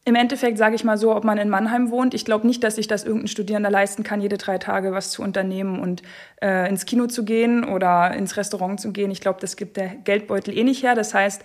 im 0.05 0.17
Endeffekt 0.17 0.59
sage 0.59 0.75
ich 0.75 0.83
mal 0.83 0.99
so, 0.99 1.15
ob 1.15 1.23
man 1.23 1.39
in 1.39 1.49
Mannheim 1.49 1.91
wohnt, 1.91 2.15
ich 2.15 2.25
glaube 2.25 2.49
nicht, 2.49 2.65
dass 2.65 2.75
sich 2.75 2.89
das 2.89 3.05
irgendein 3.05 3.29
Studierender 3.29 3.71
leisten 3.71 4.03
kann, 4.03 4.21
jede 4.21 4.39
drei 4.39 4.59
Tage 4.59 4.93
was 4.93 5.13
zu 5.13 5.23
unternehmen 5.23 5.79
und 5.79 6.03
äh, 6.43 6.69
ins 6.69 6.85
Kino 6.85 7.07
zu 7.07 7.25
gehen 7.25 7.63
oder 7.63 8.13
ins 8.13 8.37
Restaurant 8.37 8.81
zu 8.81 8.93
gehen. 8.93 9.13
Ich 9.13 9.21
glaube, 9.21 9.41
das 9.41 9.57
gibt 9.57 9.77
der 9.77 9.89
Geldbeutel 9.89 10.57
eh 10.57 10.65
nicht 10.65 10.83
her. 10.83 10.97
Das 10.97 11.15
heißt, 11.15 11.43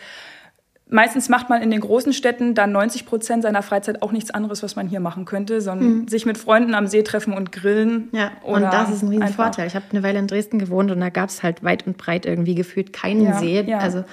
Meistens 0.94 1.30
macht 1.30 1.50
man 1.50 1.62
in 1.62 1.72
den 1.72 1.80
großen 1.80 2.12
Städten 2.12 2.54
dann 2.54 2.74
90 2.74 3.06
Prozent 3.06 3.44
seiner 3.44 3.64
Freizeit 3.64 4.02
auch 4.02 4.12
nichts 4.12 4.30
anderes, 4.30 4.62
was 4.62 4.76
man 4.76 4.90
hier 4.90 5.00
machen 5.00 5.24
könnte, 5.24 5.62
sondern 5.62 6.00
mhm. 6.00 6.08
sich 6.10 6.26
mit 6.26 6.38
Freunden 6.38 6.76
am 6.76 6.86
See 6.86 7.02
treffen 7.02 7.34
und 7.34 7.54
grillen. 7.54 8.10
Ja, 8.12 8.32
und 8.44 8.62
das 8.62 8.90
ist 8.90 9.02
ein 9.02 9.08
riesen 9.08 9.30
Vorteil. 9.30 9.68
Ich 9.68 9.76
habe 9.76 9.86
eine 9.90 10.04
Weile 10.04 10.20
in 10.20 10.28
Dresden 10.28 10.60
gewohnt 10.60 10.92
und 10.92 11.00
da 11.00 11.08
gab 11.08 11.30
es 11.30 11.44
halt 11.44 11.64
weit 11.64 11.88
und 11.88 11.96
breit 11.96 12.26
irgendwie 12.26 12.56
gefühlt 12.56 12.92
keinen 12.92 13.24
ja, 13.24 13.40
See. 13.40 13.62
Ja. 13.62 13.78
Also 13.78 14.04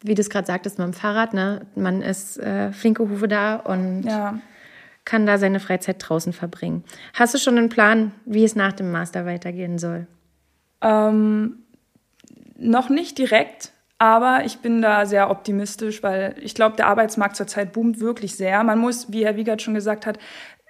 wie 0.00 0.14
du 0.14 0.22
es 0.22 0.30
gerade 0.30 0.46
sagtest, 0.46 0.78
mit 0.78 0.86
dem 0.86 0.94
Fahrrad, 0.94 1.34
ne? 1.34 1.66
man 1.74 2.00
ist 2.00 2.38
äh, 2.38 2.72
flinke 2.72 3.06
Hufe 3.10 3.28
da 3.28 3.56
und 3.56 4.04
ja. 4.04 4.38
kann 5.04 5.26
da 5.26 5.36
seine 5.36 5.60
Freizeit 5.60 5.96
draußen 5.98 6.32
verbringen. 6.32 6.84
Hast 7.12 7.34
du 7.34 7.38
schon 7.38 7.58
einen 7.58 7.68
Plan, 7.68 8.12
wie 8.24 8.44
es 8.44 8.56
nach 8.56 8.72
dem 8.72 8.90
Master 8.92 9.26
weitergehen 9.26 9.78
soll? 9.78 10.06
Ähm, 10.80 11.56
noch 12.56 12.88
nicht 12.88 13.18
direkt. 13.18 13.73
Aber 13.98 14.42
ich 14.44 14.58
bin 14.58 14.82
da 14.82 15.06
sehr 15.06 15.30
optimistisch, 15.30 16.02
weil 16.02 16.34
ich 16.40 16.54
glaube, 16.54 16.76
der 16.76 16.88
Arbeitsmarkt 16.88 17.36
zurzeit 17.36 17.72
boomt 17.72 18.00
wirklich 18.00 18.36
sehr. 18.36 18.62
Man 18.64 18.78
muss, 18.78 19.12
wie 19.12 19.24
Herr 19.24 19.36
Wiegert 19.36 19.62
schon 19.62 19.74
gesagt 19.74 20.04
hat, 20.04 20.18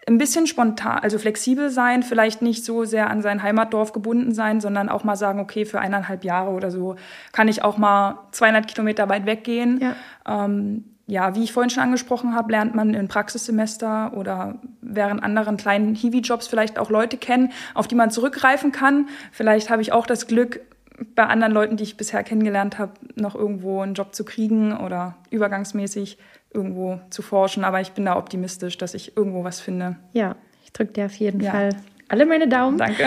ein 0.07 0.19
bisschen 0.19 0.47
spontan, 0.47 0.99
also 0.99 1.19
flexibel 1.19 1.71
sein, 1.71 2.03
vielleicht 2.03 2.43
nicht 2.43 2.65
so 2.65 2.85
sehr 2.85 3.09
an 3.09 3.23
sein 3.23 3.43
Heimatdorf 3.43 3.93
gebunden 3.93 4.35
sein, 4.35 4.61
sondern 4.61 4.89
auch 4.89 5.05
mal 5.05 5.17
sagen, 5.17 5.41
okay, 5.41 5.65
für 5.65 5.81
eineinhalb 5.81 6.25
Jahre 6.25 6.51
oder 6.51 6.71
so 6.71 6.97
kann 7.33 7.49
ich 7.49 7.63
auch 7.63 7.79
mal 7.79 8.19
200 8.33 8.67
Kilometer 8.69 9.09
weit 9.09 9.25
weggehen. 9.25 9.81
Ja. 9.81 10.45
Ähm, 10.45 10.85
ja, 11.07 11.35
wie 11.35 11.45
ich 11.45 11.53
vorhin 11.53 11.71
schon 11.71 11.83
angesprochen 11.83 12.35
habe, 12.35 12.53
lernt 12.53 12.75
man 12.75 12.95
in 12.95 13.09
Praxissemester 13.09 14.15
oder 14.17 14.57
während 14.81 15.23
anderen 15.23 15.59
kleinen 15.59 15.95
Hiwi-Jobs 15.95 16.47
vielleicht 16.47 16.79
auch 16.79 16.91
Leute 16.91 17.19
kennen, 17.19 17.53
auf 17.75 17.89
die 17.89 17.95
man 17.95 18.11
zurückgreifen 18.11 18.73
kann. 18.73 19.09
Vielleicht 19.31 19.69
habe 19.69 19.83
ich 19.83 19.93
auch 19.93 20.07
das 20.07 20.27
Glück, 20.27 20.61
bei 21.05 21.27
anderen 21.27 21.53
Leuten, 21.53 21.77
die 21.77 21.85
ich 21.85 21.97
bisher 21.97 22.23
kennengelernt 22.23 22.79
habe, 22.79 22.93
noch 23.15 23.35
irgendwo 23.35 23.81
einen 23.81 23.95
Job 23.95 24.15
zu 24.15 24.25
kriegen 24.25 24.77
oder 24.77 25.17
übergangsmäßig 25.31 26.19
irgendwo 26.53 27.01
zu 27.11 27.23
forschen. 27.23 27.65
Aber 27.65 27.81
ich 27.81 27.93
bin 27.93 28.05
da 28.05 28.17
optimistisch, 28.17 28.79
dass 28.79 28.95
ich 28.95 29.17
irgendwo 29.17 29.45
was 29.45 29.61
finde. 29.61 29.97
Ja, 30.13 30.37
ich 30.65 30.73
drücke 30.73 30.93
dir 30.93 31.07
auf 31.07 31.15
jeden 31.15 31.41
ja. 31.41 31.51
Fall 31.51 31.71
alle 32.15 32.27
meine 32.27 32.47
Daumen. 32.47 32.79
Danke. 32.79 33.03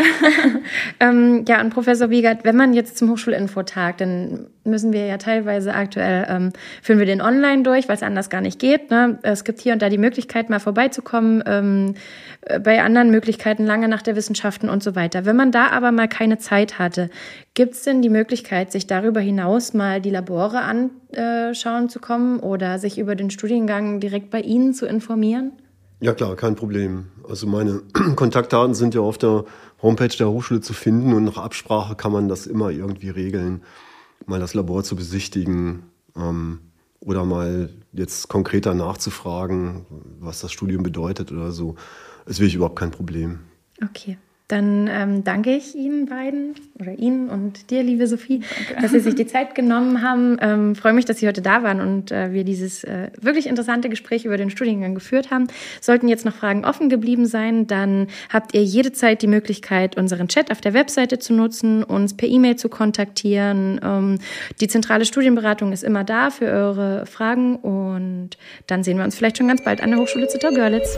ähm, 1.00 1.46
ja, 1.48 1.62
und 1.62 1.70
Professor 1.70 2.10
Wiegert, 2.10 2.44
wenn 2.44 2.58
man 2.58 2.74
jetzt 2.74 2.98
zum 2.98 3.10
Hochschulinfotag, 3.10 4.00
dann 4.00 4.48
müssen 4.66 4.92
wir 4.92 5.06
ja 5.06 5.18
teilweise 5.18 5.74
aktuell, 5.74 6.28
ähm, 6.30 6.52
führen 6.82 7.00
wir 7.00 7.06
den 7.06 7.22
online 7.22 7.64
durch, 7.64 7.88
weil 7.88 7.96
es 7.96 8.04
anders 8.04 8.30
gar 8.30 8.42
nicht 8.42 8.60
geht. 8.60 8.92
Ne? 8.92 9.18
Es 9.22 9.46
gibt 9.46 9.62
hier 9.62 9.72
und 9.72 9.82
da 9.82 9.88
die 9.88 9.98
Möglichkeit, 9.98 10.50
mal 10.50 10.60
vorbeizukommen, 10.60 11.42
ähm, 11.48 11.96
äh, 12.42 12.60
bei 12.60 12.84
anderen 12.84 13.10
Möglichkeiten 13.10 13.66
lange 13.66 13.88
nach 13.88 14.02
der 14.02 14.18
Wissenschaften 14.18 14.68
und 14.68 14.84
so 14.84 14.94
weiter. 14.94 15.24
Wenn 15.24 15.38
man 15.38 15.54
da 15.54 15.68
aber 15.68 15.94
mal 15.94 16.10
keine 16.10 16.38
Zeit 16.38 16.78
hatte, 16.78 17.10
gibt 17.54 17.76
es 17.76 17.84
denn 17.84 18.02
die 18.02 18.10
Möglichkeit, 18.10 18.74
sich 18.74 18.88
darüber 18.88 19.22
hinaus 19.22 19.74
mal 19.74 20.02
die 20.02 20.10
Labore 20.10 20.60
anschauen 20.60 21.88
zu 21.88 22.00
kommen 22.02 22.42
oder 22.42 22.78
sich 22.78 23.00
über 23.00 23.16
den 23.16 23.30
Studiengang 23.30 24.02
direkt 24.02 24.32
bei 24.32 24.42
Ihnen 24.42 24.74
zu 24.74 24.86
informieren? 24.86 25.54
Ja 26.00 26.14
klar, 26.14 26.36
kein 26.36 26.56
Problem. 26.56 27.08
Also 27.28 27.48
meine 27.48 27.82
Kontaktdaten 28.16 28.76
sind 28.76 28.94
ja 28.94 29.02
auf 29.02 29.18
der 29.18 29.46
Homepage 29.82 30.16
der 30.16 30.30
Hochschule 30.30 30.62
zu 30.62 30.74
finden 30.74 31.14
und 31.14 31.24
nach 31.24 31.38
Absprache 31.38 31.96
kann 31.96 32.12
man 32.12 32.28
das 32.28 32.46
immer 32.46 32.70
irgendwie 32.70 33.10
regeln, 33.10 33.64
mal 34.26 34.40
das 34.40 34.54
Labor 34.54 34.84
zu 34.84 34.96
besichtigen 34.96 35.84
ähm, 36.16 36.60
oder 37.00 37.26
mal 37.26 37.70
jetzt 37.94 38.28
konkreter 38.28 38.74
nachzufragen, 38.74 39.86
was 40.20 40.42
das 40.42 40.52
Studium 40.52 40.84
bedeutet 40.84 41.32
oder 41.32 41.52
so. 41.52 41.76
Will 42.26 42.48
ich 42.48 42.56
überhaupt 42.56 42.78
kein 42.78 42.92
Problem. 42.92 43.40
Okay. 43.84 44.18
Dann 44.48 44.90
ähm, 44.90 45.26
danke 45.26 45.54
ich 45.54 45.76
Ihnen 45.76 46.06
beiden 46.06 46.56
oder 46.80 46.98
Ihnen 46.98 47.30
und 47.30 47.70
dir, 47.70 47.84
liebe 47.84 48.08
Sophie, 48.08 48.40
danke. 48.40 48.82
dass 48.82 48.92
Sie 48.92 49.02
sich 49.02 49.14
die 49.14 49.28
Zeit 49.28 49.56
genommen 49.56 50.02
haben. 50.02 50.38
Ähm, 50.40 50.74
freue 50.74 50.94
mich, 50.94 51.04
dass 51.04 51.18
Sie 51.18 51.28
heute 51.28 51.42
da 51.42 51.64
waren 51.64 51.82
und 51.82 52.14
äh, 52.14 52.32
wir 52.32 52.46
dieses 52.46 52.86
äh, 52.86 53.10
wirklich 53.20 53.48
interessante 53.48 53.90
Gespräch 53.90 54.24
über 54.24 54.38
den 54.38 54.50
Studiengang 54.50 54.96
geführt 54.96 55.32
haben. 55.32 55.48
Sollten 55.82 56.08
jetzt 56.08 56.24
noch 56.24 56.34
Fragen 56.34 56.64
offen 56.64 56.88
geblieben 56.88 57.26
sein, 57.26 57.68
dann 57.68 58.08
habt 58.32 58.54
ihr 58.54 58.64
jede 58.64 58.94
Zeit 58.94 59.22
die 59.22 59.28
Möglichkeit, 59.28 59.98
unseren 59.98 60.30
Chat 60.30 60.50
auf 60.50 60.62
der 60.62 60.74
Webseite 60.74 61.20
zu 61.20 61.34
nutzen, 61.34 61.84
uns 61.84 62.16
per 62.16 62.30
E-Mail 62.30 62.56
zu 62.56 62.70
kontaktieren. 62.70 63.82
Ähm, 63.84 64.20
die 64.62 64.70
zentrale 64.70 65.04
Studienberatung 65.04 65.74
ist 65.74 65.84
immer 65.84 66.06
da 66.06 66.30
für 66.30 66.46
eure 66.46 67.06
Fragen 67.06 67.58
und 67.58 68.38
dann 68.68 68.86
sehen 68.86 68.98
wir 68.98 69.04
uns 69.04 69.18
vielleicht 69.18 69.40
schon 69.40 69.50
ganz 69.50 69.62
bald 69.62 69.84
an 69.84 69.92
der 69.92 70.00
Hochschule 70.00 70.30
Zittau-Görlitz. 70.30 70.98